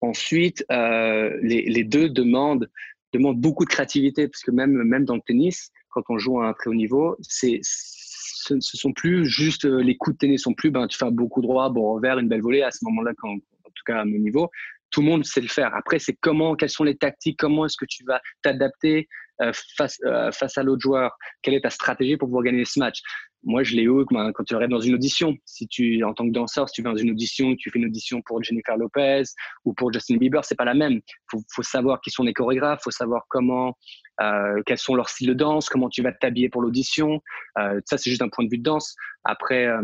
[0.00, 2.70] Ensuite, euh, les, les deux demandent,
[3.12, 6.46] demandent beaucoup de créativité, parce que même, même dans le tennis, quand on joue à
[6.46, 10.42] un très haut niveau, c'est, ce, ce sont plus juste euh, les coups de tennis,
[10.42, 12.62] sont plus, ben, tu fais un beau coup droit, bon revers, une belle volée.
[12.62, 14.50] À ce moment-là, quand, en tout cas à mon niveau,
[14.90, 15.74] tout le monde sait le faire.
[15.74, 19.08] Après, c'est comment, quelles sont les tactiques, comment est-ce que tu vas t'adapter
[19.42, 22.78] euh, face, euh, face à l'autre joueur, quelle est ta stratégie pour pouvoir gagner ce
[22.78, 23.00] match?
[23.42, 25.34] Moi, je l'ai eu quand tu arrives dans une audition.
[25.46, 27.86] Si tu, en tant que danseur, si tu vas dans une audition, tu fais une
[27.86, 29.22] audition pour Jennifer Lopez
[29.64, 31.00] ou pour Justin Bieber, c'est pas la même.
[31.30, 33.78] Faut, faut savoir qui sont les chorégraphes, faut savoir comment,
[34.20, 37.22] euh, quels sont leurs styles de danse, comment tu vas t'habiller pour l'audition.
[37.58, 38.94] Euh, ça, c'est juste un point de vue de danse.
[39.24, 39.82] Après, euh,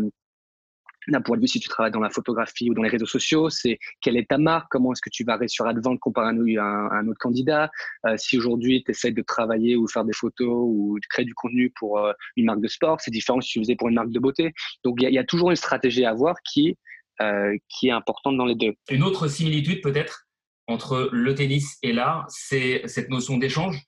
[1.07, 3.49] d'un point de vue si tu travailles dans la photographie ou dans les réseaux sociaux,
[3.49, 6.27] c'est quelle est ta marque, comment est-ce que tu vas réussir à te vendre comparé
[6.27, 7.69] à un, autre candidat.
[8.05, 11.33] Euh, si aujourd'hui tu essaies de travailler ou faire des photos ou de créer du
[11.33, 14.11] contenu pour euh, une marque de sport, c'est différent si tu faisais pour une marque
[14.11, 14.53] de beauté.
[14.83, 16.77] Donc il y, y, a toujours une stratégie à avoir qui,
[17.21, 18.73] euh, qui est importante dans les deux.
[18.89, 20.27] Une autre similitude peut-être
[20.67, 23.81] entre le tennis et l'art, c'est cette notion d'échange.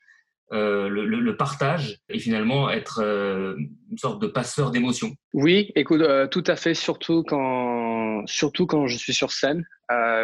[0.51, 3.55] Euh, le, partage et finalement être euh,
[3.91, 5.11] une sorte de passeur d'émotions.
[5.33, 9.63] Oui, écoute, euh, tout à fait, surtout quand, surtout quand je suis sur scène.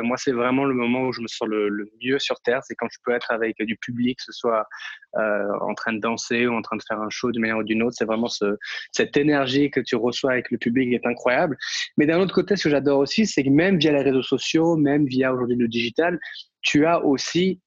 [0.04, 2.62] Moi, c'est vraiment le moment où je me sens le, mieux sur Terre.
[2.64, 4.68] C'est quand je peux être avec du public, que ce soit
[5.16, 7.82] en train de danser ou en train de faire un show d'une manière ou d'une
[7.82, 7.96] autre.
[7.98, 8.58] C'est vraiment ce,
[8.92, 11.58] cette énergie que tu reçois avec le public est incroyable.
[11.98, 14.76] Mais d'un autre côté, ce que j'adore aussi, c'est que même via les réseaux sociaux,
[14.76, 16.20] même via aujourd'hui le digital,
[16.62, 17.60] tu as aussi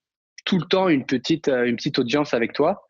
[0.49, 2.83] tout le temps une petite, une petite audience avec toi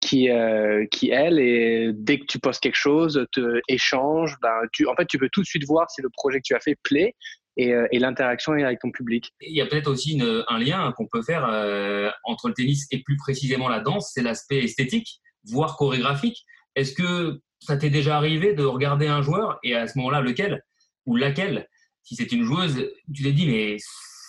[0.00, 4.86] qui, euh, qui elle, et dès que tu postes quelque chose, te échange, ben, tu,
[4.86, 6.76] en fait, tu peux tout de suite voir si le projet que tu as fait
[6.82, 7.14] plaît
[7.56, 9.32] et, euh, et l'interaction avec ton public.
[9.40, 13.02] Il y a peut-être aussi un lien qu'on peut faire euh, entre le tennis et
[13.02, 16.44] plus précisément la danse, c'est l'aspect esthétique, voire chorégraphique.
[16.74, 20.62] Est-ce que ça t'est déjà arrivé de regarder un joueur et à ce moment-là, lequel
[21.06, 21.66] ou laquelle,
[22.02, 23.78] si c'est une joueuse, tu t'es dit, mais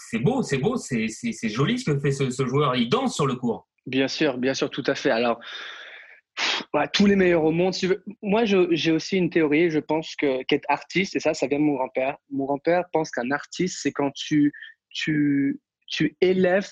[0.10, 2.76] c'est beau, c'est beau, c'est joli ce que fait ce, joueur.
[2.76, 3.67] Il danse sur le court.
[3.86, 5.12] Bien sûr, bien sûr, tout à fait.
[5.12, 5.39] Alors,
[6.93, 7.74] tous les meilleurs au monde.
[8.22, 9.70] Moi, j'ai aussi une théorie.
[9.70, 12.17] Je pense que qu'être artiste, et ça, ça vient de mon grand-père.
[12.30, 14.54] Mon grand-père pense qu'un artiste, c'est quand tu,
[14.89, 16.70] tu, tu élèves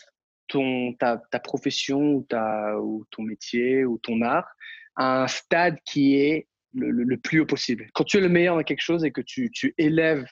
[0.47, 4.47] ton, ta, ta profession ou, ta, ou ton métier ou ton art
[4.95, 7.87] à un stade qui est le, le- le plus haut possible.
[7.93, 10.25] Quand tu es le meilleur dans quelque chose et que tu, tu élèves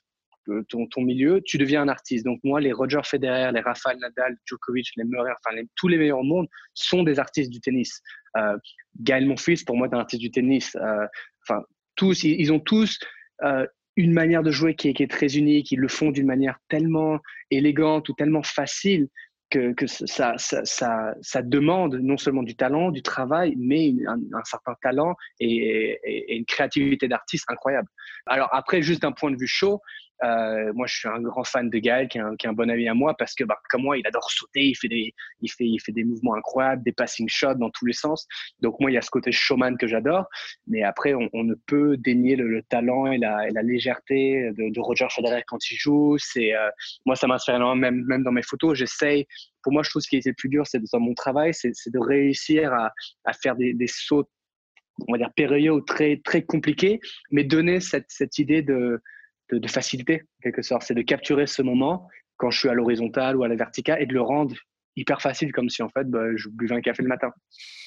[0.70, 2.26] ton, ton milieu, tu deviens un artiste.
[2.26, 6.20] Donc moi, les Roger Federer, les Rafael Nadal, Djokovic, les Murray, enfin tous les meilleurs
[6.20, 8.02] au monde sont des artistes du tennis.
[8.38, 8.58] Euh,
[9.00, 10.76] Gaël Monfils, pour moi, est un artiste du tennis.
[10.76, 11.06] Euh,
[11.48, 11.64] enfin,
[11.96, 13.00] tous, ils, ont tous
[13.44, 15.72] euh, une manière de jouer qui est, très unique.
[15.72, 17.20] Ils le font d'une manière tellement
[17.52, 19.08] élégante ou tellement facile
[19.50, 25.16] que, ça, ça, ça, demande non seulement du talent, du travail, mais un, certain talent
[25.40, 27.88] et, et- une créativité d'artiste incroyable.
[28.26, 29.80] Alors après, juste d'un point de vue show,
[30.24, 32.94] euh, moi je suis un grand fan de Gaël, qui est un, bon ami à
[32.94, 35.80] moi, parce que bah, comme moi, il adore sauter, il fait, des, il, fait, il
[35.80, 38.28] fait des mouvements incroyables, des passing shots dans tous les sens.
[38.62, 40.26] Donc moi, il y a ce côté showman que j'adore,
[40.68, 44.80] mais après, on, ne peut dénier le, le talent et la, et la légèreté de,
[44.80, 46.18] Roger Federer quand il joue.
[46.38, 46.70] Euh,
[47.06, 48.78] moi, ça m'inspire énormément, même, même dans mes photos.
[48.78, 49.26] J'essaye.
[49.62, 51.72] Pour moi, je trouve ce qui était le plus dur, c'est dans mon travail, c'est
[51.72, 54.28] de réussir à, faire des, des sauts,
[55.08, 57.00] on va dire périlleux ou très très compliqués,
[57.32, 59.02] mais donner cette, cette idée de,
[59.52, 60.84] de, de facilité, en quelque sorte.
[60.84, 64.06] C'est de capturer ce moment quand je suis à l'horizontale ou à la verticale et
[64.06, 64.56] de le rendre
[64.96, 67.32] hyper facile, comme si en fait bah, je buvais un café le matin.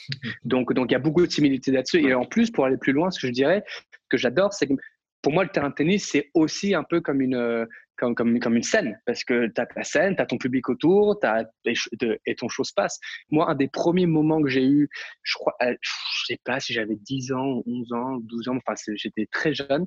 [0.45, 2.01] Donc, donc il y a beaucoup de similitudes là-dessus.
[2.01, 3.65] Et en plus, pour aller plus loin, ce que je dirais,
[4.09, 4.75] que j'adore, c'est que
[5.21, 7.67] pour moi, le terrain de tennis, c'est aussi un peu comme une,
[7.97, 9.01] comme, comme, comme une scène.
[9.05, 12.63] Parce que tu as ta scène, tu as ton public autour, as, et, ton show
[12.63, 13.01] se passe.
[13.31, 14.89] Moi, un des premiers moments que j'ai eu,
[15.25, 18.75] je crois, euh, je sais pas si j'avais 10 ans, 11 ans, 12 ans, enfin,
[18.95, 19.87] j'étais très jeune.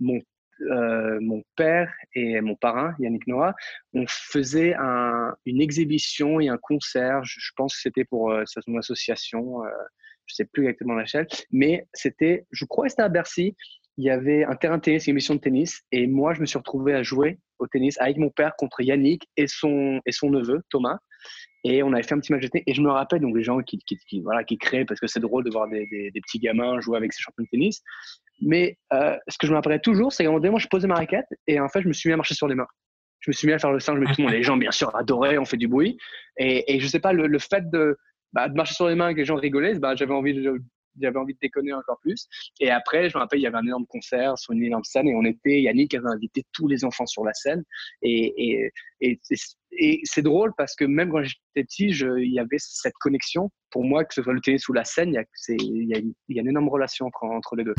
[0.00, 0.18] Mon,
[0.62, 3.54] euh, mon père et mon parrain, Yannick Noah,
[3.94, 7.22] on faisait un, une exhibition et un concert.
[7.24, 9.64] Je, pense que c'était pour euh, son association.
[9.64, 9.68] Euh,
[10.26, 13.56] je sais plus exactement l'échelle, mais c'était, je crois que c'était à Bercy.
[13.96, 16.46] Il y avait un terrain de tennis, une émission de tennis, et moi, je me
[16.46, 20.30] suis retrouvé à jouer au tennis avec mon père contre Yannick et son, et son
[20.30, 20.98] neveu, Thomas.
[21.64, 22.64] Et on avait fait un petit match de tennis.
[22.66, 23.82] Et je me rappelle, donc les gens qui,
[24.22, 27.12] voilà, qui créent, parce que c'est drôle de voir des, des petits gamins jouer avec
[27.12, 27.82] ces champions de tennis.
[28.40, 30.68] Mais euh, ce que je me rappellerai toujours, c'est qu'à un moment donné, moi, je
[30.68, 32.66] posais ma raquette et en fait, je me suis mis à marcher sur les mains.
[33.20, 34.70] Je me suis mis à faire le singe, mais tout le monde, les gens, bien
[34.70, 35.98] sûr, adoraient, on fait du bruit.
[36.38, 37.98] Et, et je sais pas, le, le fait de,
[38.32, 40.62] bah, de marcher sur les mains et que les gens rigolaient, bah, j'avais envie de,
[41.00, 42.26] j'avais envie de déconner encore plus.
[42.60, 45.08] Et après, je me rappelle, il y avait un énorme concert sur une énorme scène
[45.08, 47.62] et on était, Yannick avait invité tous les enfants sur la scène.
[48.02, 49.20] Et, et, et,
[49.72, 53.50] et c'est drôle parce que même quand j'étais petit, je, il y avait cette connexion.
[53.70, 55.88] Pour moi, que ce soit le tennis ou la scène, il y a, c'est, il
[55.88, 57.74] y a, une, il y a une énorme relation entre, entre les deux.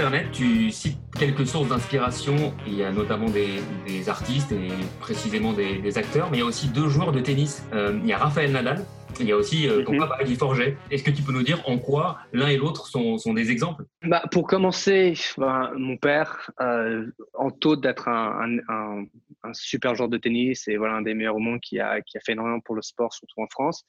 [0.00, 2.54] Internet, tu cites quelques sources d'inspiration.
[2.66, 6.42] Il y a notamment des, des artistes et précisément des, des, acteurs, mais il y
[6.42, 7.66] a aussi deux joueurs de tennis.
[7.74, 8.82] Euh, il y a Raphaël Nadal.
[9.20, 10.78] Il y a aussi euh, ton papa Guy Forget.
[10.90, 13.84] Est-ce que tu peux nous dire en quoi l'un et l'autre sont, sont des exemples?
[14.02, 19.04] Bah, pour commencer, bah, mon père, euh, en taux d'être un, un, un,
[19.42, 22.16] un super joueur de tennis et voilà, un des meilleurs au monde qui a, qui
[22.16, 23.84] a fait énormément pour le sport, surtout en France,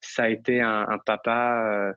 [0.00, 1.92] ça a été un, un papa euh,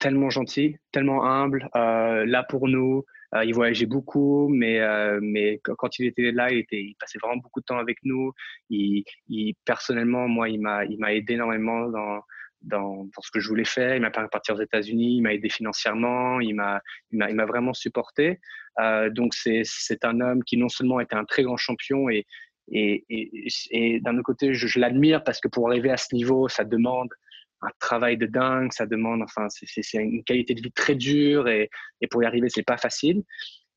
[0.00, 3.04] tellement gentil, tellement humble, euh, là pour nous.
[3.34, 7.18] Euh, il voyageait beaucoup, mais, euh, mais quand, il était là, il, était, il passait
[7.22, 8.32] vraiment beaucoup de temps avec nous.
[8.70, 12.22] Il, il, personnellement, moi, il m'a il m'a aidé énormément dans,
[12.62, 13.94] dans, dans ce que je voulais faire.
[13.94, 16.80] Il m'a permis de partir aux États-Unis, il m'a aidé financièrement, il m'a
[17.12, 18.40] il m'a il m'a vraiment supporté.
[18.80, 22.26] Euh, donc c'est c'est un homme qui non seulement était un très grand champion et
[22.72, 26.14] et, et, et d'un autre côté, je, je l'admire parce que pour arriver à ce
[26.14, 27.08] niveau, ça demande
[27.62, 31.70] un travail de dingue, ça demande, enfin, c'est une qualité de vie très dure et,
[32.00, 33.22] et pour y arriver, c'est pas facile.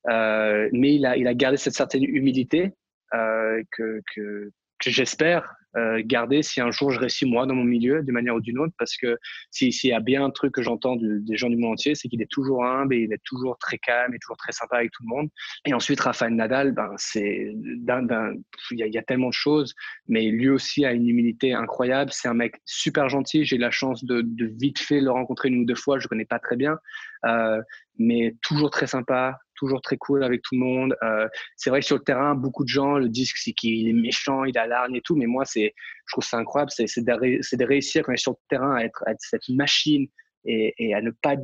[0.08, 2.72] Euh, mais il a, il a gardé cette certaine humilité
[3.14, 7.64] euh, que, que, que j'espère euh, garder si un jour je réussis moi dans mon
[7.64, 9.18] milieu d'une manière ou d'une autre parce que
[9.50, 12.08] s'il si y a bien un truc que j'entends des gens du monde entier c'est
[12.08, 14.90] qu'il est toujours humble et il est toujours très calme et toujours très sympa avec
[14.92, 15.28] tout le monde.
[15.64, 19.74] Et ensuite Rafael Nadal ben c'est il y, a tellement de choses
[20.08, 22.10] mais lui aussi a une humilité incroyable.
[22.12, 23.44] C'est un mec super gentil.
[23.44, 25.98] J'ai eu la chance de, de, vite fait le rencontrer une ou deux fois.
[25.98, 26.78] Je le connais pas très bien.
[27.26, 27.60] Euh,
[27.98, 30.96] mais toujours très sympa toujours très cool avec tout le monde.
[31.02, 34.44] Euh, c'est vrai que sur le terrain, beaucoup de gens le disent qu'il est méchant,
[34.44, 35.74] il a l'arne et tout, mais moi, c'est,
[36.06, 36.70] je trouve ça incroyable.
[36.70, 39.48] C'est, c'est, de, c'est de réussir quand on est sur le terrain à être, cette
[39.48, 40.06] machine
[40.44, 41.34] et, à ne pas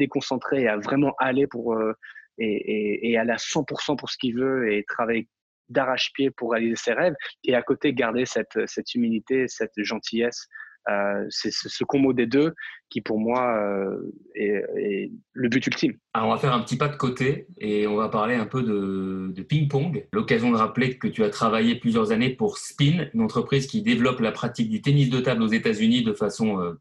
[0.53, 1.95] et à vraiment aller pour euh,
[2.39, 5.29] et, et, et, aller à 100% pour ce qu'il veut et travailler
[5.69, 10.49] d'arrache-pied pour réaliser ses rêves et à côté garder cette, cette humilité, cette gentillesse
[10.89, 12.55] euh, c'est ce combo des deux
[12.89, 15.95] qui, pour moi, euh, est, est, le but ultime.
[16.15, 18.63] Alors, on va faire un petit pas de côté et on va parler un peu
[18.63, 20.07] de, de ping-pong.
[20.13, 24.21] L'occasion de rappeler que tu as travaillé plusieurs années pour Spin, une entreprise qui développe
[24.21, 26.73] la pratique du tennis de table aux États-Unis de façon euh,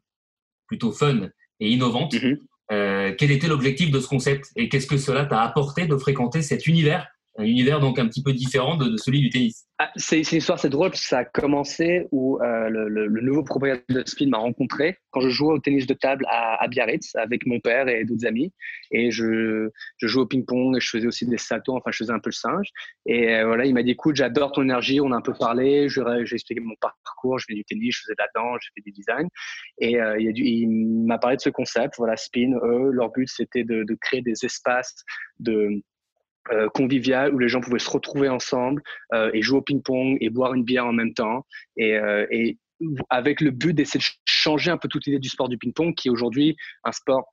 [0.66, 1.28] plutôt fun
[1.60, 2.14] et innovante.
[2.14, 2.38] Mm -hmm.
[2.72, 6.42] euh, quel était l'objectif de ce concept et qu'est-ce que cela t'a apporté de fréquenter
[6.42, 7.06] cet univers
[7.38, 9.66] un univers donc un petit peu différent de, celui du tennis.
[9.78, 14.02] Ah, c'est une histoire, c'est drôle, ça a commencé où euh, le, nouveau propriétaire de
[14.04, 17.88] Spin m'a rencontré quand je jouais au tennis de table à, Biarritz avec mon père
[17.88, 18.52] et d'autres amis.
[18.90, 19.70] Et je,
[20.02, 22.34] jouais au ping-pong et je faisais aussi des saltos, enfin je faisais un peu le
[22.34, 22.68] singe.
[23.06, 25.88] Et euh, voilà, il m'a dit écoute, j'adore ton énergie, on a un peu parlé,
[25.88, 26.02] j'ai
[26.34, 28.92] expliqué mon parcours, je fais du tennis, je faisais de la danse, je fais du
[28.92, 29.28] design.
[29.78, 33.64] Et euh, il, a m'a parlé de ce concept, voilà, Spin, eux, leur but c'était
[33.64, 35.04] de créer des espaces
[35.38, 35.82] de
[36.52, 38.82] euh, convivial où les gens pouvaient se retrouver ensemble
[39.14, 41.46] euh, et jouer au ping-pong et boire une bière en même temps.
[41.76, 42.58] Et, euh, et
[43.08, 46.08] avec le but d'essayer de changer un peu toute l'idée du sport du ping-pong qui
[46.08, 47.32] est aujourd'hui un sport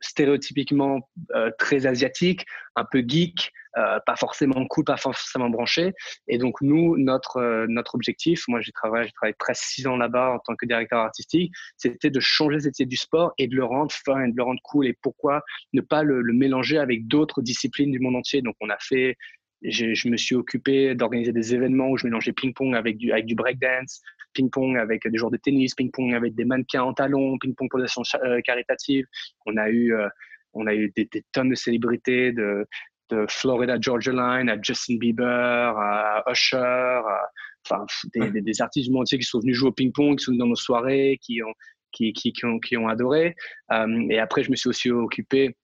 [0.00, 5.92] stéréotypiquement euh, très asiatique, un peu geek, euh, pas forcément cool, pas forcément branché.
[6.26, 9.96] Et donc nous, notre euh, notre objectif, moi j'ai travaillé, j'ai travaillé presque six ans
[9.96, 13.54] là-bas en tant que directeur artistique, c'était de changer cette idée du sport et de
[13.54, 14.88] le rendre fun, et de le rendre cool.
[14.88, 18.42] Et pourquoi ne pas le, mélanger avec d'autres disciplines du monde entier?
[18.42, 19.16] Donc on a fait
[19.62, 23.26] je, je, me suis occupé d'organiser des événements où je mélangeais ping-pong avec du, avec
[23.26, 24.00] du breakdance,
[24.32, 27.84] ping-pong avec des joueurs de tennis, ping-pong avec des mannequins en talons, ping-pong pour des
[27.84, 29.06] actions euh, caritatives.
[29.46, 30.08] On a eu, euh,
[30.54, 32.66] on a eu des, des, tonnes de célébrités de,
[33.10, 37.28] de Florida Georgia Line à Justin Bieber, à Usher, à,
[37.66, 40.24] enfin des, des, des, artistes du monde entier qui sont venus jouer au ping-pong, qui
[40.24, 41.54] sont venus dans nos soirées, qui ont,
[41.92, 43.34] qui, qui, qui ont, qui ont adoré.
[43.72, 45.56] Euh, et après, je me suis aussi occupé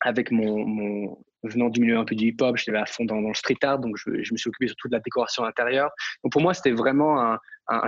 [0.00, 3.34] avec mon, mon venant du milieu un peu du hip-hop, j'étais à fond dans, le
[3.34, 5.90] street art, donc je, me suis occupé surtout de la décoration intérieure.
[6.22, 7.38] Donc pour moi, c'était vraiment un,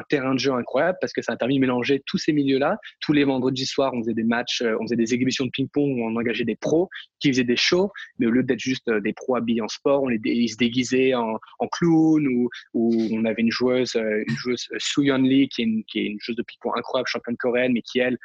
[0.09, 2.79] terrain de jeu incroyable parce que ça a permis de mélanger tous ces milieux-là.
[3.01, 5.99] Tous les vendredis soirs, on faisait des matchs, euh, on faisait des exhibitions de ping-pong
[5.99, 6.89] où on engageait des pros
[7.21, 10.03] qui faisaient des shows, mais au lieu d'être juste euh, des pros habillés en sport,
[10.03, 14.37] on les, ils se déguisaient en, en clown ou, on avait une joueuse, euh, une
[14.37, 17.99] joueuse Soo Yeon Lee qui est, une, joueuse de ping-pong incroyable, championne coréenne, mais qui
[17.99, 18.17] elle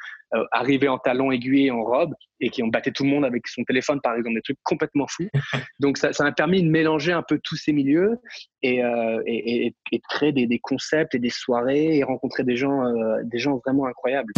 [0.52, 3.64] arrivait en talons aiguilles en robe et qui ont batté tout le monde avec son
[3.64, 5.19] téléphone par exemple, des trucs complètement fous.
[5.78, 8.18] Donc ça, m'a permis de mélanger un peu tous ces milieux
[8.62, 13.20] et, euh, de créer des, des, concepts et des soirées et rencontrer des gens, euh,
[13.24, 14.32] des gens vraiment incroyables.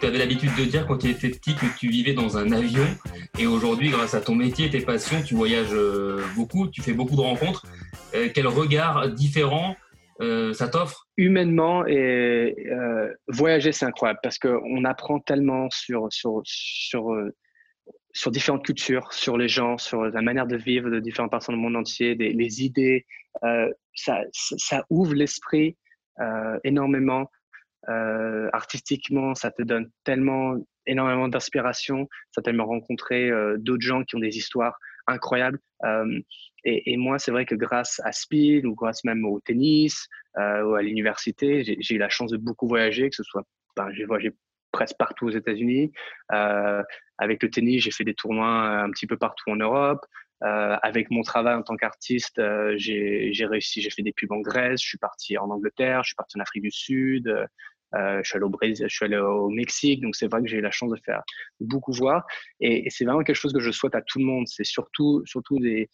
[0.00, 2.86] Tu avais l'habitude de dire quand tu étais petit que tu vivais dans un avion.
[3.38, 7.16] Et aujourd'hui, grâce à ton métier, tes passions, tu voyages euh, beaucoup, tu fais beaucoup
[7.16, 7.66] de rencontres.
[8.14, 9.76] Euh, quel regard différent
[10.20, 11.06] euh, ça t'offre?
[11.16, 12.56] Humainement, et
[13.28, 17.14] voyager, c'est incroyable parce qu'on apprend tellement sur, sur, sur,
[18.12, 21.60] sur différentes cultures, sur les gens, sur la manière de vivre de différentes personnes du
[21.60, 23.06] monde entier, des, les idées.
[23.94, 25.76] ça ouvre l'esprit
[26.64, 27.30] énormément.
[27.88, 34.16] Euh, artistiquement, ça te donne tellement énormément d'inspiration, ça t'a rencontré euh, d'autres gens qui
[34.16, 35.58] ont des histoires incroyables.
[35.84, 36.20] Euh,
[36.64, 40.82] et, moi, c'est vrai que grâce à Speed ou grâce même au tennis ou à
[40.82, 43.44] l'université, j'ai eu la chance de beaucoup voyager, que ce soit,
[43.76, 44.32] ben, j'ai voyagé
[44.72, 45.92] presque partout aux États-Unis.
[46.28, 50.04] avec le tennis, j'ai fait des tournois un petit peu partout en Europe.
[50.44, 54.40] Euh, avec mon travail en tant qu'artiste, euh, j'ai réussi, j'ai fait des pubs en
[54.40, 57.46] Grèce, je suis parti en Angleterre, je suis parti en Afrique du Sud, euh,
[57.94, 60.58] je suis allé au Brésil, je suis allé au Mexique, donc c'est vrai que j'ai
[60.58, 61.22] eu la chance de faire
[61.60, 62.26] beaucoup voir.
[62.60, 64.46] Et, c'est vraiment quelque chose que je souhaite à tout le monde.
[64.46, 65.88] C'est surtout, surtout des,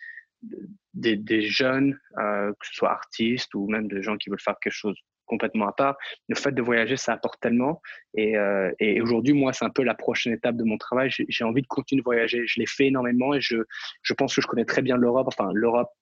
[0.95, 4.73] des, jeunes, euh, que ce soit artistes ou même des gens qui veulent faire quelque
[4.73, 5.97] chose complètement à part.
[6.29, 7.81] Le fait de voyager, ça apporte tellement.
[8.15, 11.11] Et, euh, et aujourd'hui, moi, c'est un peu la prochaine étape de mon travail.
[11.11, 12.43] J'ai envie de continuer de voyager.
[12.47, 13.57] Je l'ai fait énormément et je,
[14.03, 15.29] je pense que je connais très bien l'Europe.
[15.29, 16.02] Enfin, l'Europe, euh,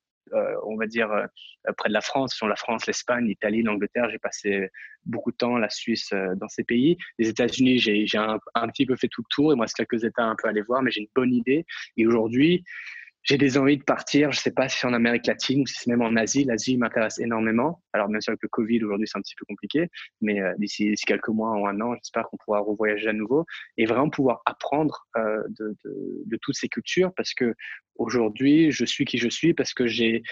[0.64, 1.26] on va dire, euh,
[1.76, 4.08] près de la France, sur la France, l'Espagne, l'Italie, l'Angleterre.
[4.10, 4.68] J'ai passé
[5.04, 6.96] beaucoup de temps, la Suisse, euh, dans ces pays.
[7.18, 9.52] Les États-Unis, j'ai un, un, petit peu fait tout le tour.
[9.52, 11.66] Il me reste quelques États un peu à aller voir, mais j'ai une bonne idée.
[11.96, 12.64] Et aujourd'hui,
[13.22, 14.32] j'ai des envies de partir.
[14.32, 16.44] Je sais pas si c'est en Amérique latine ou si c'est même en Asie.
[16.44, 17.82] L'Asie m'intéresse énormément.
[17.92, 19.88] Alors bien sûr avec le Covid aujourd'hui c'est un petit peu compliqué,
[20.20, 23.44] mais euh, d'ici quelques mois ou un an, j'espère qu'on pourra revoyager à nouveau
[23.76, 27.54] et vraiment pouvoir apprendre euh, de, de, de, toutes ces cultures parce que
[27.96, 30.22] aujourd'hui je suis qui je suis parce que j'ai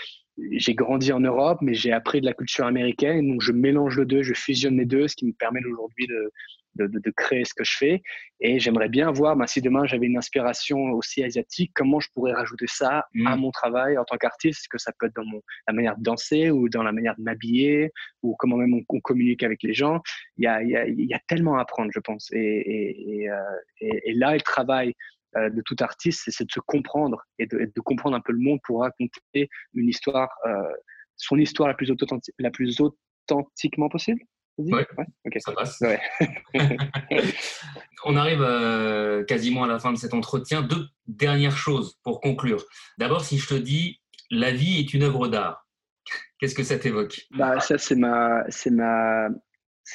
[0.53, 4.07] j'ai grandi en Europe, mais j'ai appris de la culture américaine, donc je mélange le
[4.07, 6.33] deux, je fusionne les deux, ce qui me permet aujourd'hui de,
[6.79, 8.03] de, de, créer ce que je fais.
[8.41, 12.33] Et j'aimerais bien voir, ben, si demain j'avais une inspiration aussi asiatique, comment je pourrais
[12.33, 13.41] rajouter ça à Mm.
[13.41, 16.51] mon travail en tant qu'artiste, que ça peut être dans mon, la manière de danser
[16.51, 20.01] ou dans la manière de m'habiller ou comment même on, on communique avec les gens?
[20.37, 22.31] Il y a, il y, a, il y a tellement à apprendre, je pense.
[22.33, 23.37] Et, et, et, euh,
[23.81, 24.95] et, là, le travail
[25.37, 28.61] euh, de tout artiste, c'est de se comprendre et de, comprendre un peu le monde
[28.65, 30.63] pour raconter une histoire, euh,
[31.17, 34.21] son histoire la plus, authentique, la plus authentiquement possible.
[34.59, 34.87] Ouais,
[35.25, 35.41] okay.
[35.41, 35.81] ça passe.
[35.81, 36.01] Ouais.
[38.05, 40.63] On arrive euh, quasiment à la fin de cet entretien.
[40.63, 42.65] Deux dernières choses pour conclure.
[42.99, 44.01] D'abord, si je te dis
[44.31, 45.67] la vie est une œuvre d'art,
[46.39, 47.27] qu'est-ce que ça t'évoque?
[47.31, 49.29] Bah, Ça, c'est ma, c'est ma,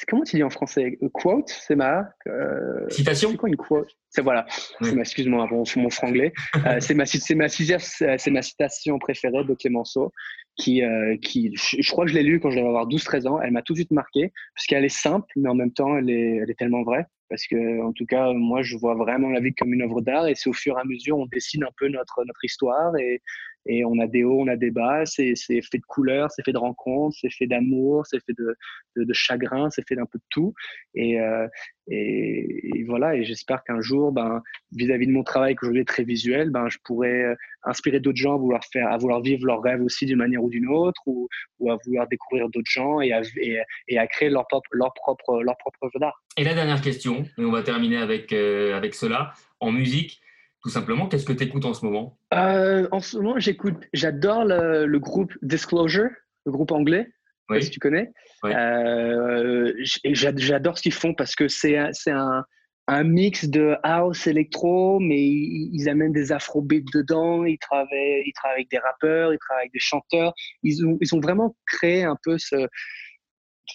[0.08, 0.98] comment tu dis en français?
[1.12, 2.88] Quote C'est ma euh...
[2.88, 3.30] citation.
[3.30, 3.90] C'est quoi une quote?
[4.10, 4.46] C'est voilà.
[4.80, 4.98] Oui.
[4.98, 6.32] Excuse-moi mon, mon franglais.
[6.66, 7.04] euh, c'est ma,
[7.36, 10.12] ma, c'est ma citation préférée de Clémenceau,
[10.56, 13.40] qui, euh, qui, je crois que je l'ai lu quand je devais avoir 12-13 ans.
[13.40, 16.10] Elle m'a tout de suite marqué parce qu'elle est simple, mais en même temps, elle
[16.10, 17.06] est, elle est tellement vraie.
[17.28, 20.28] Parce que, en tout cas, moi, je vois vraiment la vie comme une œuvre d'art,
[20.28, 23.22] et c'est au fur et à mesure, on dessine un peu notre notre histoire, et
[23.66, 25.06] et on a des hauts, on a des bas.
[25.06, 28.56] C'est fait de couleurs, c'est fait de rencontres, c'est fait d'amour, c'est fait de,
[28.96, 30.54] de, de chagrin, c'est fait d'un peu de tout.
[30.94, 31.46] Et euh,
[31.88, 33.14] et, voilà.
[33.16, 34.42] Et j'espère qu'un jour, ben,
[34.72, 38.34] vis-à-vis -vis de mon travail qu'aujourd'hui est très visuel, ben, je pourrais inspirer d'autres gens
[38.34, 41.28] à vouloir faire, à vouloir vivre leurs rêves aussi d'une manière ou d'une autre, ou,
[41.58, 43.58] ou à vouloir découvrir d'autres gens et à, et,
[43.88, 46.22] et, à créer leur propre, leur propre, leur propre œuvre d'art.
[46.36, 50.20] Et la dernière question, et on va terminer avec euh, avec cela en musique.
[50.64, 52.18] Tout simplement, qu'est-ce que tu écoutes en ce moment?
[52.32, 56.08] Euh, En ce moment, j'écoute, j'adore le, le, groupe Disclosure,
[56.46, 57.06] le groupe anglais.
[57.50, 57.62] Oui.
[57.62, 58.10] Si tu connais.
[58.42, 58.50] Oui.
[58.54, 59.74] Euh,
[60.06, 62.44] j'adore ce qu'ils font parce que c'est un,
[62.86, 67.44] un mix de house électro, mais ils, ils amènent des afrobeats dedans.
[67.44, 70.32] Ils travaillent, ils travaillent avec des rappeurs, ils travaillent avec des chanteurs.
[70.62, 72.68] Ils ont, ils ont vraiment créé un peu ce,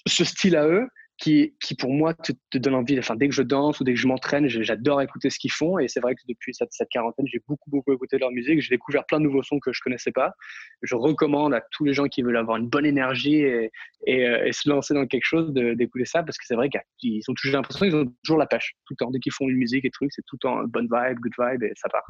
[0.08, 0.88] ce style à eux
[1.20, 2.98] qui, qui pour moi te, donne envie.
[2.98, 5.78] Enfin, dès que je danse ou dès que je m'entraîne, j'adore écouter ce qu'ils font.
[5.78, 8.62] Et c'est vrai que depuis cette, quarantaine, j'ai beaucoup, beaucoup écouté leur musique.
[8.62, 10.34] J'ai découvert plein de nouveaux sons que je connaissais pas.
[10.82, 13.70] Je recommande à tous les gens qui veulent avoir une bonne énergie et,
[14.08, 17.58] et se lancer dans quelque chose d'écouter ça parce que c'est vrai qu'ils ont toujours
[17.58, 19.12] l'impression qu'ils ont toujours la pêche tout le temps.
[19.12, 21.64] Dès qu'ils font une musique et trucs, c'est tout le temps bonne vibe, good vibe
[21.64, 22.08] et ça part.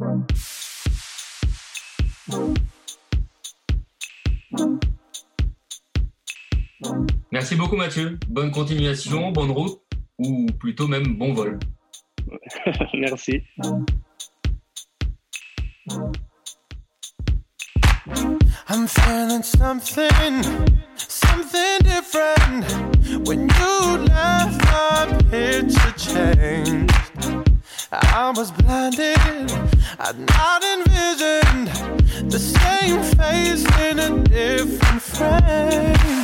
[7.32, 8.18] Merci beaucoup Mathieu.
[8.28, 9.80] Bonne continuation, bonne route
[10.18, 11.60] ou plutôt même bon vol.
[12.94, 13.42] Merci.
[18.72, 20.44] I'm feeling something,
[20.98, 22.66] something different.
[23.28, 26.94] When you left, my picture changed.
[27.92, 29.18] I was blinded,
[30.00, 31.68] I'd not envisioned
[32.30, 36.19] the same face in a different frame.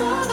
[0.00, 0.29] sorry.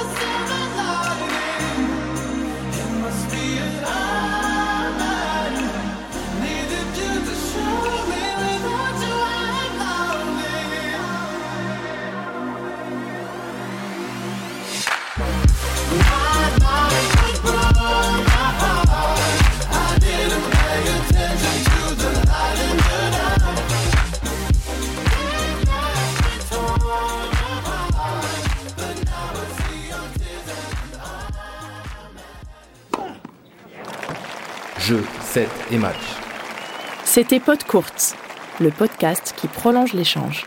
[35.29, 35.77] 7 et.
[37.03, 38.15] C'était Pod Courte,
[38.61, 40.45] le podcast qui prolonge l'échange.